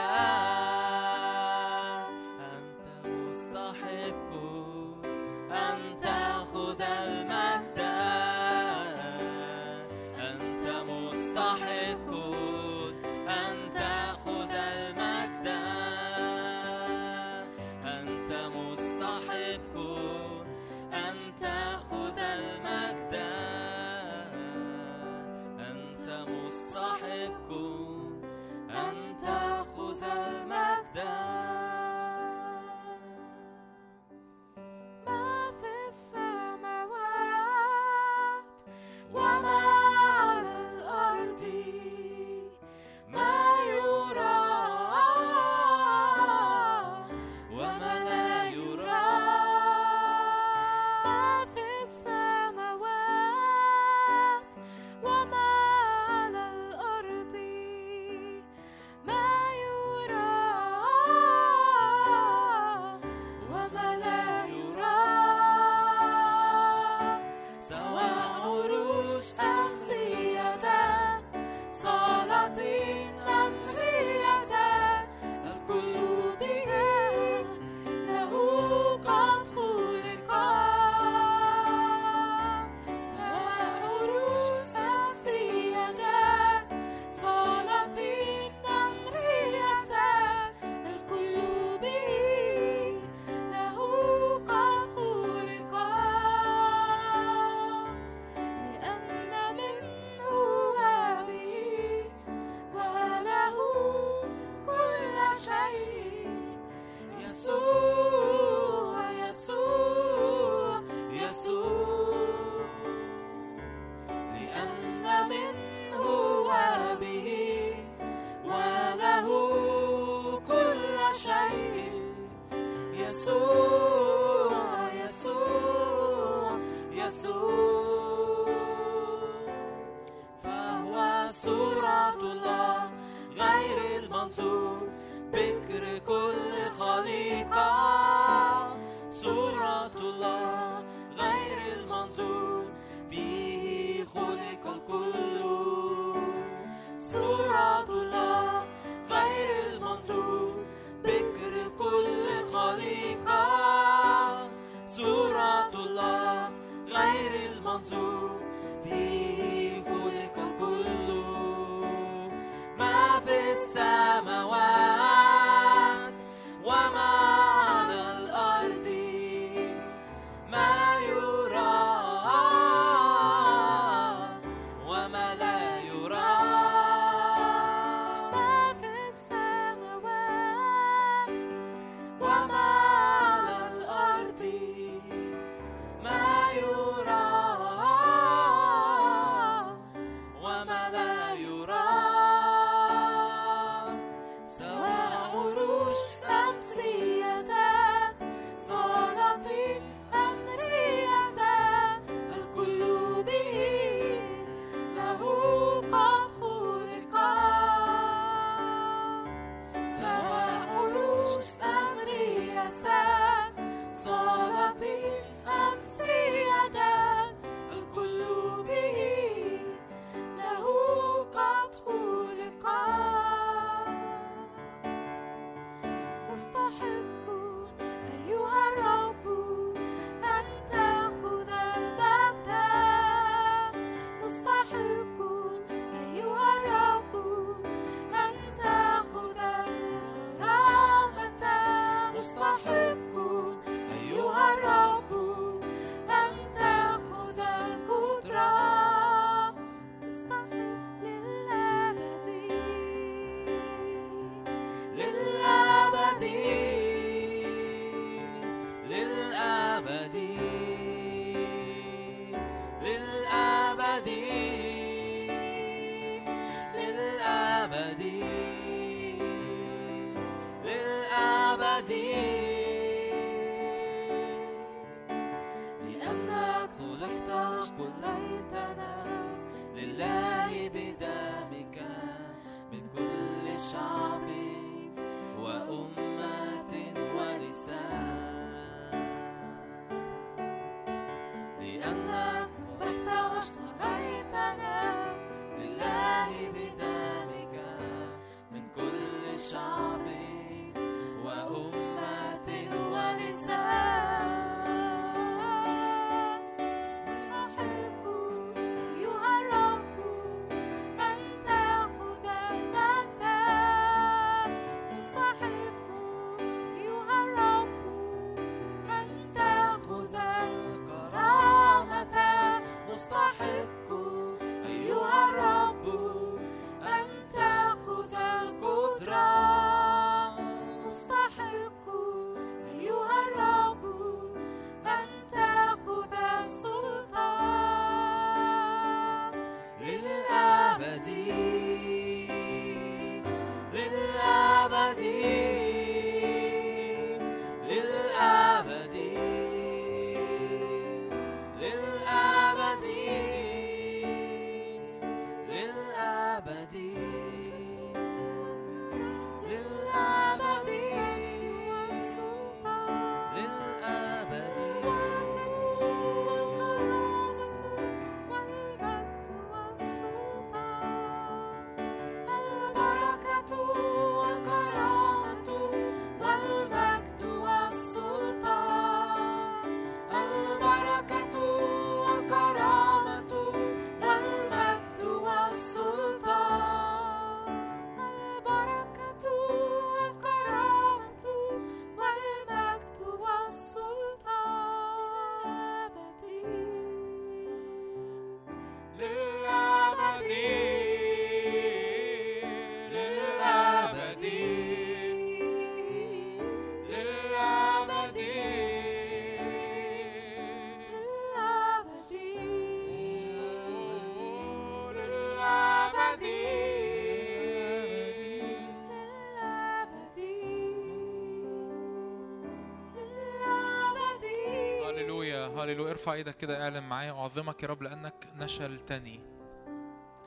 [425.79, 429.19] هللويا ارفع إيدك كده اعلن معايا أعظمك يا رب لأنك نشلتني.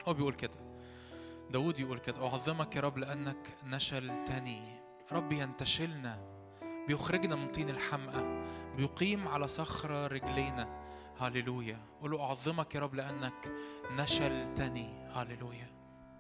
[0.08, 0.56] هو بيقول كده.
[1.50, 4.62] داود يقول كده أعظمك يا رب لأنك نشلتني.
[5.12, 6.18] رب ينتشلنا
[6.89, 8.44] بيخرجنا من طين الحمقى
[8.76, 10.82] بيقيم على صخرة رجلينا.
[11.20, 11.78] هللويا.
[12.00, 13.52] قول له أعظمك يا رب لأنك
[13.90, 15.08] نشلتني.
[15.14, 15.70] هللويا.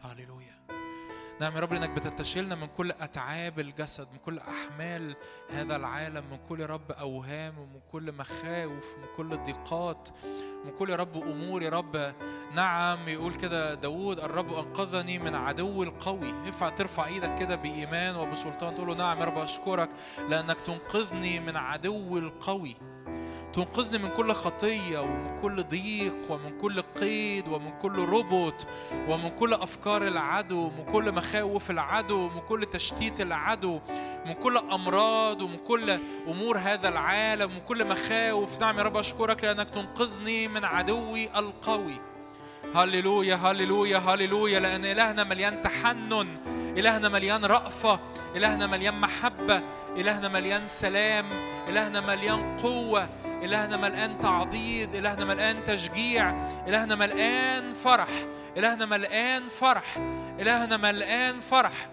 [0.00, 0.61] هللويا.
[1.42, 5.16] نعم يا رب لأنك بتنتشلنا من كل أتعاب الجسد من كل أحمال
[5.50, 10.08] هذا العالم من كل رب أوهام ومن كل مخاوف من كل ضيقات
[10.64, 12.14] من كل يا رب أمور يا رب.
[12.54, 16.28] نعم يقول كده داود الرب أنقذني من عدو القوي.
[16.28, 19.88] ينفع ترفع إيدك كده بإيمان وبسلطان تقول له نعم يا رب أشكرك
[20.28, 22.76] لأنك تنقذني من عدو القوي.
[23.52, 28.66] تنقذني من كل خطية ومن كل ضيق ومن كل قيد ومن كل ربط
[29.08, 33.80] ومن كل أفكار العدو من كل مخاوف العدو من كل تشتيت العدو
[34.26, 35.98] من كل أمراض ومن كل
[36.28, 38.60] أمور هذا العالم ومن كل مخاوف.
[38.60, 42.00] نعم يا رب أشكرك لأنك تنقذني من عدوي القوي.
[42.74, 44.60] هللويا هللويا هللويا.
[44.60, 46.36] لأن إلهنا مليان تحنن
[46.78, 48.00] إلهنا مليان رأفة
[48.36, 49.62] إلهنا مليان محبة
[49.96, 51.26] إلهنا مليان سلام
[51.68, 53.08] إلهنا مليان قوة.
[53.42, 58.08] إلهنا ملقان تعضيد إلهنا ملقان تشجيع إلهنا ملقان فرح
[58.56, 59.98] إلهنا ملقان فرح
[60.40, 61.88] إلهنا ملقان فرح.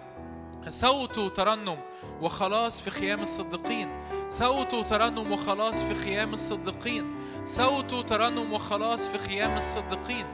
[0.69, 1.77] صوت ترنم
[2.21, 3.89] وخلاص في خيام الصديقين.
[4.29, 7.15] صوت ترنم وخلاص في خيام الصديقين.
[7.45, 10.25] صوت ترنم وخلاص في خيام الصديقين.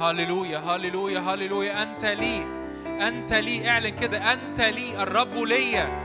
[0.00, 2.46] هللويا هللويا هللويا أنت لي
[2.86, 3.68] أنت لي.
[3.68, 6.03] اعلن كده أنت لي الرب ليا.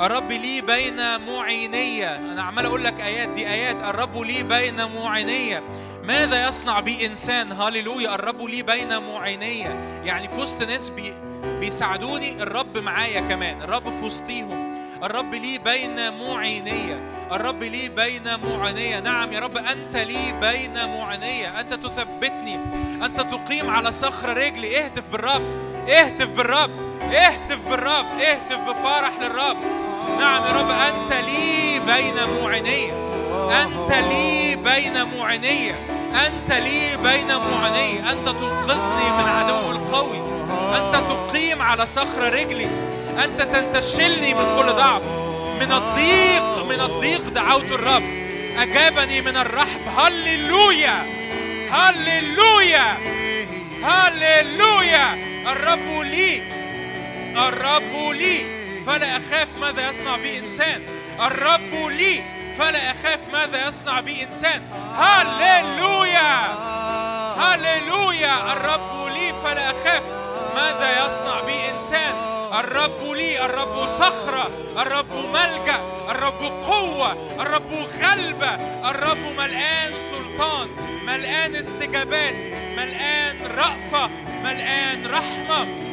[0.00, 3.76] الرب لي بين معينية أنا عمال أقول لك آيات دي آيات.
[3.82, 5.62] الرب لي بين معينية
[6.04, 8.14] ماذا يصنع بي إنسان؟ هللويا.
[8.14, 11.14] الرب لي بين معينية يعني في وسط ناس بي
[11.44, 13.62] بيساعدوني الرب معايا كمان.
[13.62, 14.72] الرب في وسطيهم.
[15.02, 17.00] الرب لي بين معينية
[17.32, 22.54] الرب لي بين معينية نعم يا رب أنت لي بين معينية أنت تثبتني.
[23.04, 24.84] أنت تقيم على صخر رجلي.
[24.84, 25.42] اهتف بالرب.
[25.88, 26.91] اهتف بالرب.
[27.10, 29.56] اهتف بالرب اهتف بفرح للرب.
[30.20, 32.92] نعم يا رب أنت لي بين معينية
[33.62, 35.74] أنت لي بين معينية
[36.26, 40.18] أنت لي بين معينية أنت تنقذني من عدو القوي.
[40.76, 42.68] أنت تقيم على صخر رجلي.
[43.24, 45.02] أنت تنتشلني من كل ضعف.
[45.60, 48.02] من الضيق من الضيق دعوت الرب.
[48.58, 49.80] أجابني من الرحب.
[49.98, 51.06] هللويا!
[51.70, 52.96] هللويا!
[53.84, 55.18] هللويا!
[55.52, 56.61] الرب لي.
[57.36, 60.82] الرب لي فلا أخاف ماذا يصنع بي إنسان.
[61.26, 62.22] الرب لي
[62.58, 64.62] فلا أخاف ماذا يصنع بي إنسان.
[64.96, 66.34] هللويا!
[67.38, 68.52] هللويا!
[68.52, 70.02] الرب لي فلا أخاف
[70.54, 72.14] ماذا يصنع بي إنسان.
[72.60, 75.80] الرب لي الرب صخرة الرب ملجأ
[76.10, 78.54] الرب قوة الرب غلبة
[78.90, 80.68] الرب ملآن سلطان
[81.06, 82.34] ملآن استجابات
[82.76, 84.10] ملآن رأفة
[84.44, 85.91] ملآن رحمة.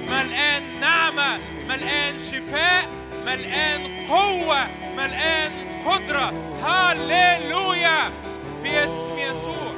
[1.79, 2.89] ملقان شفاء
[3.25, 4.67] ملقان قوة
[4.97, 5.51] ملقان
[5.85, 6.33] قدرة.
[6.63, 8.11] هللويا
[8.63, 9.71] في اسم يسوع.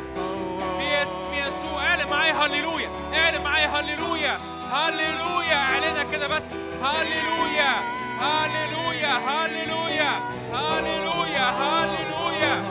[0.80, 1.84] في اسم يسوع.
[1.88, 4.40] اعلن معايا هللويا اعلن معايا هللويا
[4.72, 6.44] هللويا اعلنها كده بس.
[6.84, 7.74] هللويا
[8.20, 10.12] هللويا هللويا
[10.54, 12.64] هللويا هللويا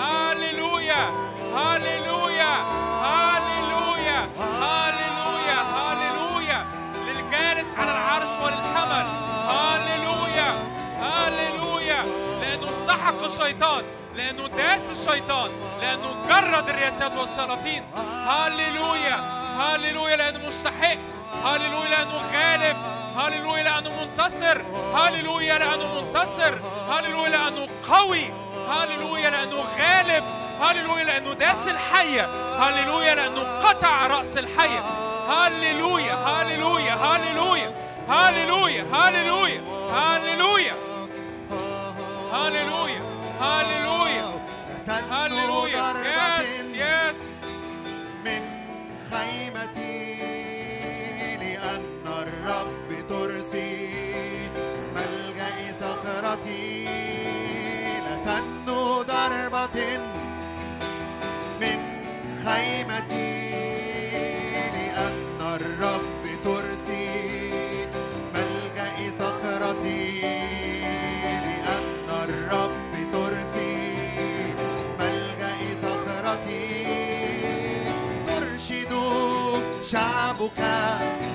[0.00, 1.10] هللويا
[1.56, 2.85] هللويا
[13.16, 13.84] سحق الشيطان
[14.16, 17.82] لأنه داس الشيطان لأنه جرد الرياسات والسلاطين
[18.26, 19.20] هللويا
[19.58, 20.96] هللويا لأنه مستحق.
[21.44, 22.76] هللويا لأنه غالب.
[23.16, 24.62] هللويا لأنه منتصر.
[24.94, 26.58] هللويا لأنه منتصر.
[26.90, 28.30] هللويا لأنه قوي.
[28.68, 30.24] هللويا لأنه غالب.
[30.60, 32.24] هللويا لأنه داس الحيه
[32.58, 34.80] هللويا لأنه قطع رأس الحيه
[35.28, 37.72] هللويا هللويا هللويا
[38.08, 39.62] هللويا هللويا
[39.92, 40.74] هللويا
[42.32, 43.02] هللويا
[43.40, 44.40] هللويا
[45.10, 45.94] هللويا
[46.42, 47.40] يس يس
[48.24, 48.42] من
[49.10, 50.16] خيمتي
[51.40, 53.88] لأن الرب ترسي
[54.94, 56.84] ملجأ صخرتي
[58.04, 59.98] لا تنو ضربة
[61.60, 61.78] من
[62.44, 63.55] خيمتي
[79.86, 81.25] Jabucá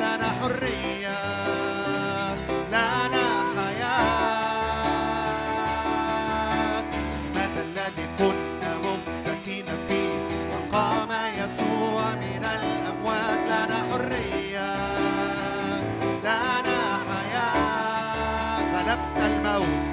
[0.00, 1.20] لنا حرية.
[2.68, 3.26] لنا
[3.56, 4.04] حياة
[7.14, 10.14] اسمك الذي كنا ممسكين فيه.
[10.52, 13.40] وقام يسوع من الأموات.
[13.48, 14.70] لنا حرية.
[16.24, 16.78] لنا
[17.08, 19.83] حياة غلبت الموت.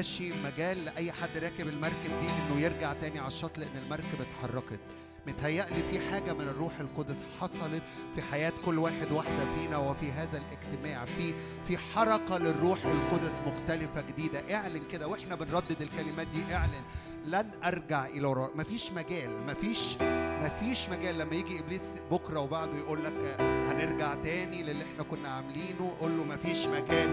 [0.00, 4.20] ما بقاش مجال لأي حد راكب المركب دي إنه يرجع تاني على الشط لأن المركب
[4.20, 4.80] اتحركت.
[5.26, 7.82] متهيألي في حاجة من الروح القدس حصلت
[8.14, 11.04] في حياة كل واحد واحدة فينا وفي هذا الاجتماع.
[11.04, 11.34] في
[11.68, 13.99] في حركة للروح القدس مختلفة.
[14.10, 14.54] جديدة.
[14.56, 16.54] اعلن كده وإحنا بنردد الكلمات دي.
[16.54, 16.82] اعلن.
[17.26, 19.96] لن أرجع إلى وراء مفيش مجال مفيش
[20.42, 21.18] مفيش مجال.
[21.18, 26.24] لما يجي إبليس بكرة وبعده يقول لك هنرجع تاني للي إحنا كنا عاملينه قول له
[26.24, 27.10] مفيش مجال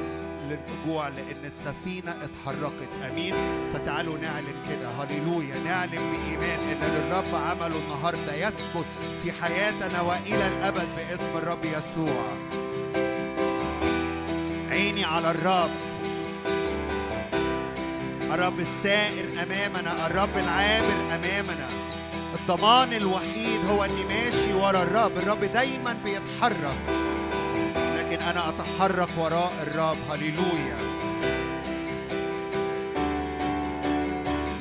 [0.50, 2.90] للرجوع لأن السفينة اتحركت.
[3.10, 3.34] أمين.
[3.74, 4.90] فتعالوا نعلن كده.
[4.90, 5.60] هللويا.
[5.60, 8.86] نعلن بإيمان إن للرب عمله النهارده يثبت
[9.24, 12.38] في حياتنا وإلى الأبد باسم الرب يسوع.
[14.72, 15.87] عيني على الرب.
[18.34, 21.68] الرب السائر أمامنا الرب العابر أمامنا.
[22.40, 25.18] الضمان الوحيد هو إني ماشي ورا الرب.
[25.18, 26.78] الرب دايما بيتحرك.
[27.96, 29.98] لكن أنا أتحرك وراء الرب.
[30.12, 30.78] هللويا.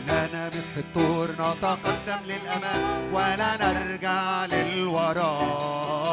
[0.06, 6.06] لا نمسح الطور نتقدم للأمام ولا نرجع للوراء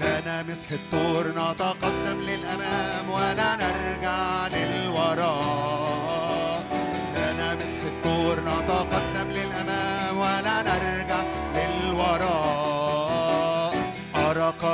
[0.00, 5.83] لا نمسح الطور نتقدم للأمام ولا نرجع للوراء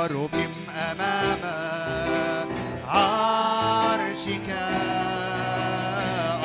[0.07, 0.53] كروبيم
[0.91, 1.43] أمام
[2.87, 4.49] عرشك.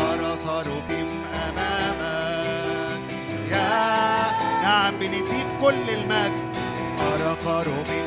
[0.01, 1.09] أرى صاروفيم
[1.49, 3.05] أمامك
[3.51, 4.31] يا
[4.63, 6.57] نعم بنديك كل المجد.
[7.01, 8.07] أرى كروبيم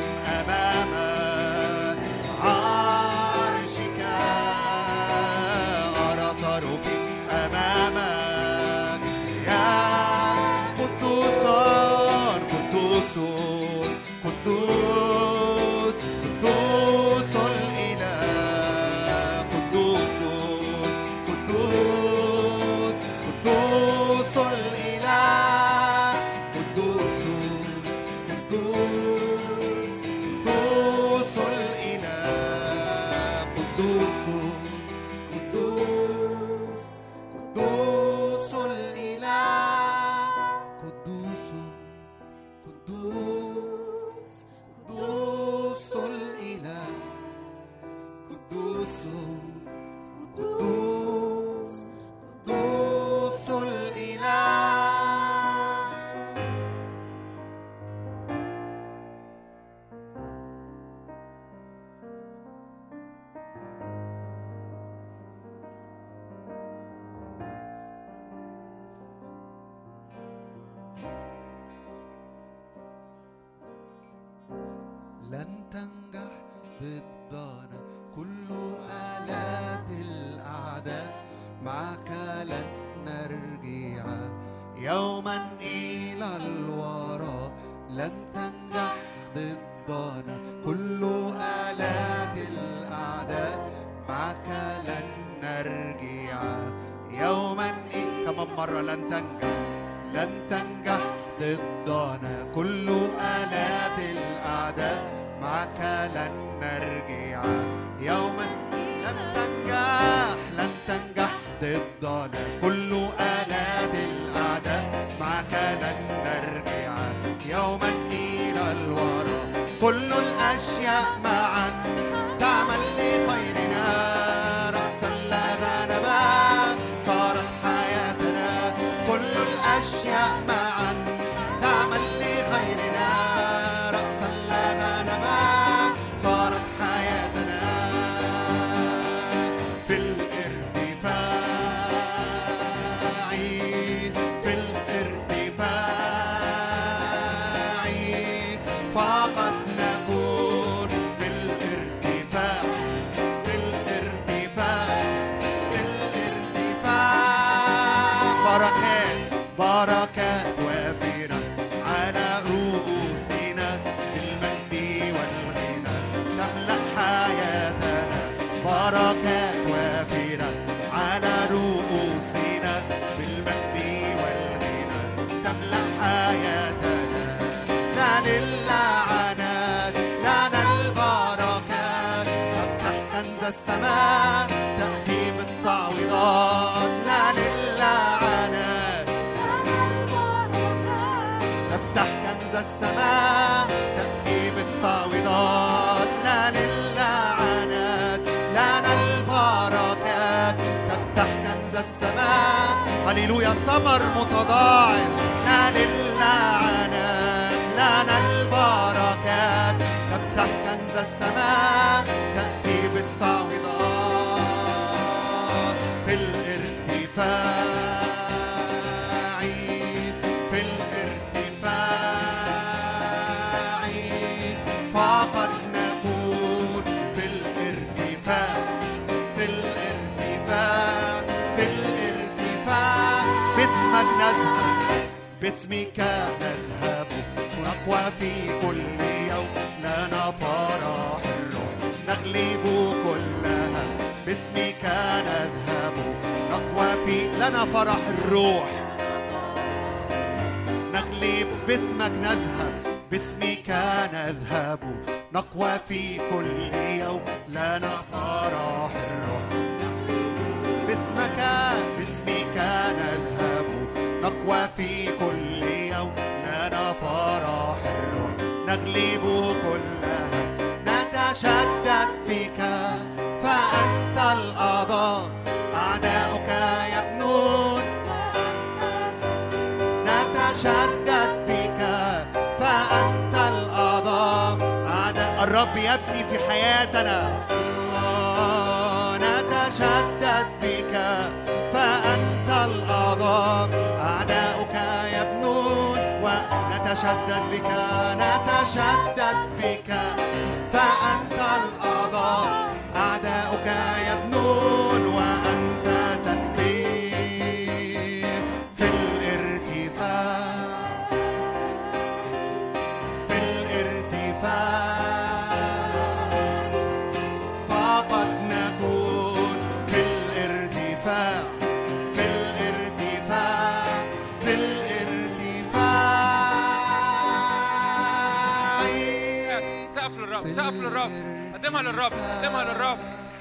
[330.44, 331.10] للرب سقف للرب
[331.54, 332.98] قدمها للرب قدمها للرب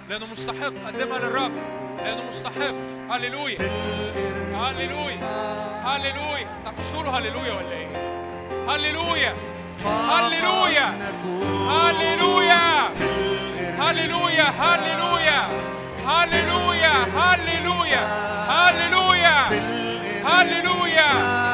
[0.10, 1.52] لأنه مستحق قدمها للرب
[1.98, 2.74] لأنه مستحق
[3.10, 3.58] هللويا
[4.56, 5.18] هللويا
[5.86, 7.88] هللويا تعرفوش تقولوا هللويا ولا إيه؟
[8.70, 9.34] هللويا
[9.86, 10.86] هللويا
[11.70, 12.90] هللويا
[13.80, 15.40] هللويا هللويا
[16.08, 18.04] هللويا هللويا
[18.50, 19.36] هللويا
[20.26, 21.49] هللويا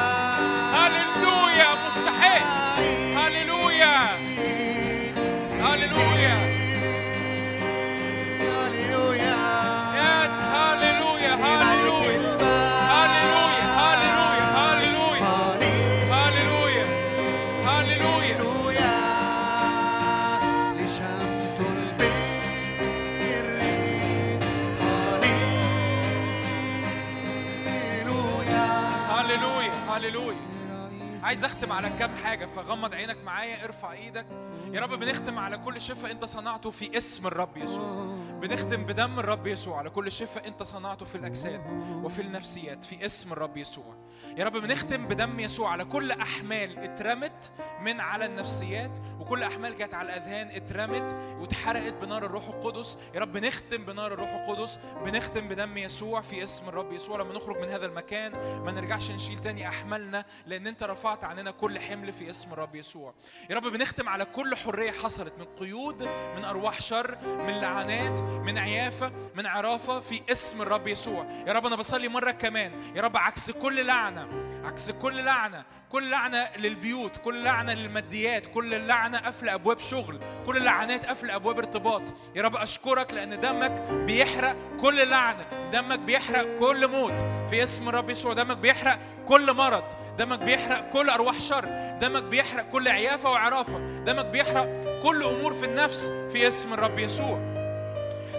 [31.25, 34.25] عايز اختم على كام حاجة فغمض عينك معايا ارفع إيدك.
[34.71, 38.15] يا رب بنختم على كل شفاء انت صنعته في اسم الرب يسوع.
[38.47, 41.61] بنختم بدم الرب يسوع على كل شفاء انت صنعته في الأجساد
[42.03, 43.95] وفي النفسيات في اسم الرب يسوع.
[44.37, 47.51] يا رب بنختم بدم يسوع على كل أحمال اترمت
[47.81, 52.97] من على النفسيات وكل أحمال جت على الأذهان اترمت واتحرقت بنار الروح القدس.
[53.15, 57.17] يا رب بنختم بنار الروح القدس بنختم بدم يسوع في اسم الرب يسوع.
[57.21, 58.31] لما نخرج من هذا المكان
[58.65, 63.13] ما نرجعش نشيل تاني أحمالنا لأن أنت رفعت عننا كل حمل في اسم الرب يسوع.
[63.49, 66.03] يا رب بنختم على كل حرية حصلت من قيود
[66.37, 71.25] من أرواح شر من لعنات من عيافة من عرافة في اسم الرب يسوع.
[71.47, 72.71] يا رب أنا بصلي مرة كمان.
[72.95, 74.27] يا رب عكس كل لعنة
[74.63, 80.63] عكس كل لعنة كل لعنة للبيوت كل لعنة للماديات كل لعنة قفل أبواب شغل كل
[80.63, 82.01] لعنات قفل أبواب ارتباط.
[82.35, 88.09] يا رب أشكرك لأن دمك بيحرق كل لعنة دمك بيحرق كل موت في اسم الرب
[88.09, 88.33] يسوع.
[88.33, 89.83] دمك بيحرق كل مرض
[90.17, 91.65] دمك بيحرق كل أرواح شر
[92.01, 97.54] دمك بيحرق كل عيافة وعرافة دمك بيحرق كل أمور في النفس في اسم الرب يسوع.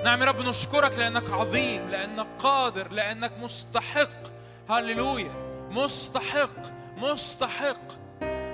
[0.06, 4.22] نعم يا رب نشكرك لأنك عظيم لأنك قادر لأنك مستحق.
[4.70, 5.30] هللويا.
[5.70, 6.56] مستحق
[6.96, 7.92] مستحق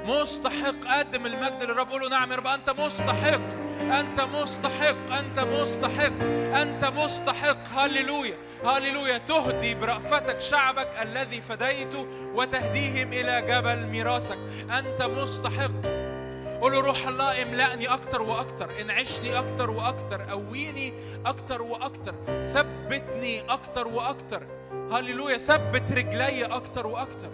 [0.06, 0.98] مستحق.
[0.98, 2.46] قدم المجد للرب قول له نعم يا رب.
[2.46, 3.40] أنت مستحق
[3.80, 6.22] أنت مستحق أنت مستحق
[6.54, 7.68] أنت مستحق.
[7.76, 8.36] هللويا.
[8.64, 9.18] هللويا.
[9.18, 14.38] تهدي برأفتك شعبك الذي فديته وتهديهم إلى جبل ميراثك.
[14.78, 16.01] أنت مستحق.
[16.62, 20.92] قول روح الله املأني أكتر وأكتر انعشني أكتر وأكتر قويني
[21.26, 24.42] أكتر وأكتر ثبتني أكتر وأكتر.
[24.92, 27.30] هللويا ثبت رجلي أكتر وأكتر.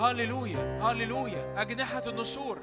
[0.00, 1.54] هللويا هللويا.
[1.56, 2.58] أجنحة النسور.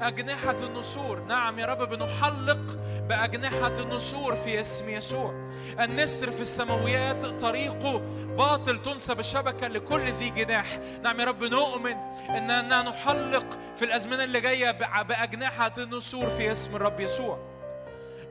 [0.00, 1.20] أجنحة النسور.
[1.20, 5.48] نعم يا رب بنحلق بأجنحة النسور في اسم يسوع.
[5.80, 7.98] النسر في السماويات طريقه
[8.38, 10.78] باطل تنسب الشبكة لكل ذي جناح.
[11.02, 11.96] نعم يا رب نؤمن
[12.30, 17.38] أننا نحلق في الأزمنة اللي جاية بأ- بأجنحة النسور في اسم الرب يسوع.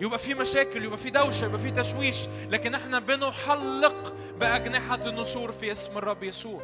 [0.02, 5.72] يبقى في مشاكل يبقى في دوشة يبقى في تشويش لكن إحنا بنحلق بأجنحة النسور في
[5.72, 6.62] اسم الرب يسوع.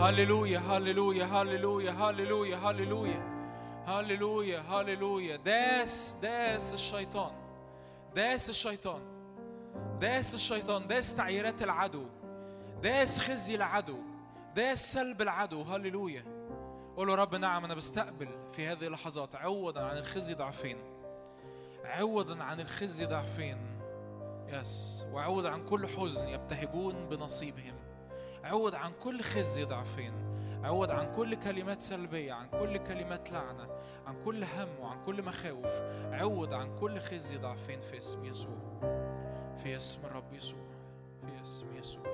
[0.00, 3.35] هللويا هللويا هللويا هللويا هللويا.
[3.86, 7.32] هللويا هللويا داس داس الشيطان
[8.14, 9.00] داس الشيطان
[10.00, 12.06] داس الشيطان داس تعييرات العدو
[12.82, 13.98] داس خزي العدو
[14.54, 16.24] داس سلب العدو هللويا
[16.96, 20.78] قول له رب نعم أنا بستقبل في هذه اللحظات عوضا عن الخزي ضعفين
[21.84, 23.58] عوضا عن الخزي ضعفين
[24.48, 27.74] يس وعوض عن كل حزن يبتهجون بنصيبهم
[28.44, 30.12] عوض عن كل خزي ضعفين
[30.66, 35.80] عوض عن كل كلمات سلبية عن كل كلمات لعنة عن كل هم وعن كل مخاوف.
[36.12, 38.80] عوض عن كل خزي ضعفين في اسم يسوع.
[39.62, 40.66] في اسم الرب يسوع.
[41.20, 42.06] في اسم يسوع.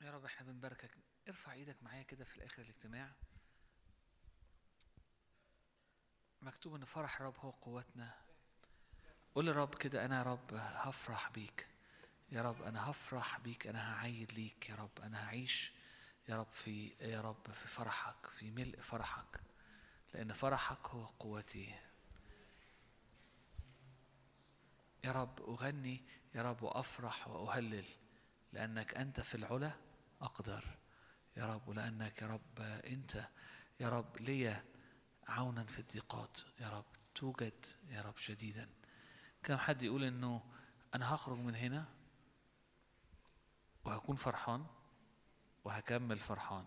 [0.00, 0.90] يا رب إحنا بنباركك
[1.28, 3.12] ارفع إيدك معايا كده في الآخر الاجتماع.
[6.42, 8.14] مكتوب إن فرح الرب هو قوتنا.
[9.34, 11.79] قول للرب كده أنا يا رب هفرح بيك.
[12.32, 15.72] يا رب أنا هفرح بيك أنا هعيد ليك يا رب أنا هعيش
[16.28, 19.40] يا رب في يا رب في فرحك في ملء فرحك
[20.14, 21.74] لأن فرحك هو قوتي
[25.04, 26.02] يا رب اغني
[26.34, 27.84] يا رب وافرح واهلل
[28.52, 29.72] لانك انت في العلا
[30.20, 30.64] أقدر
[31.36, 33.28] يا رب ولانك يا رب انت
[33.80, 34.64] يا رب ليا
[35.28, 36.84] عونا في الضيقات يا رب
[37.14, 38.68] توجد يا رب شديدا
[39.42, 40.42] كم حد يقول انه
[40.94, 41.88] أنا هخرج من هنا
[43.90, 44.66] وهكون فرحان
[45.64, 46.66] وهكمل فرحان.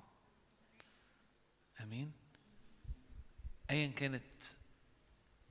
[1.82, 2.12] آمين.
[3.70, 4.44] ايا كانت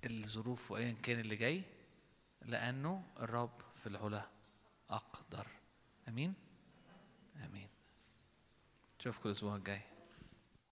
[0.04, 1.62] الظروف وايا كان اللي جاي
[2.42, 4.28] لأنه الرب في العلا
[4.90, 5.46] أقدر.
[6.08, 6.34] آمين؟
[7.44, 7.68] آمين.
[9.00, 9.91] اشوفكم الأسبوع الجاي.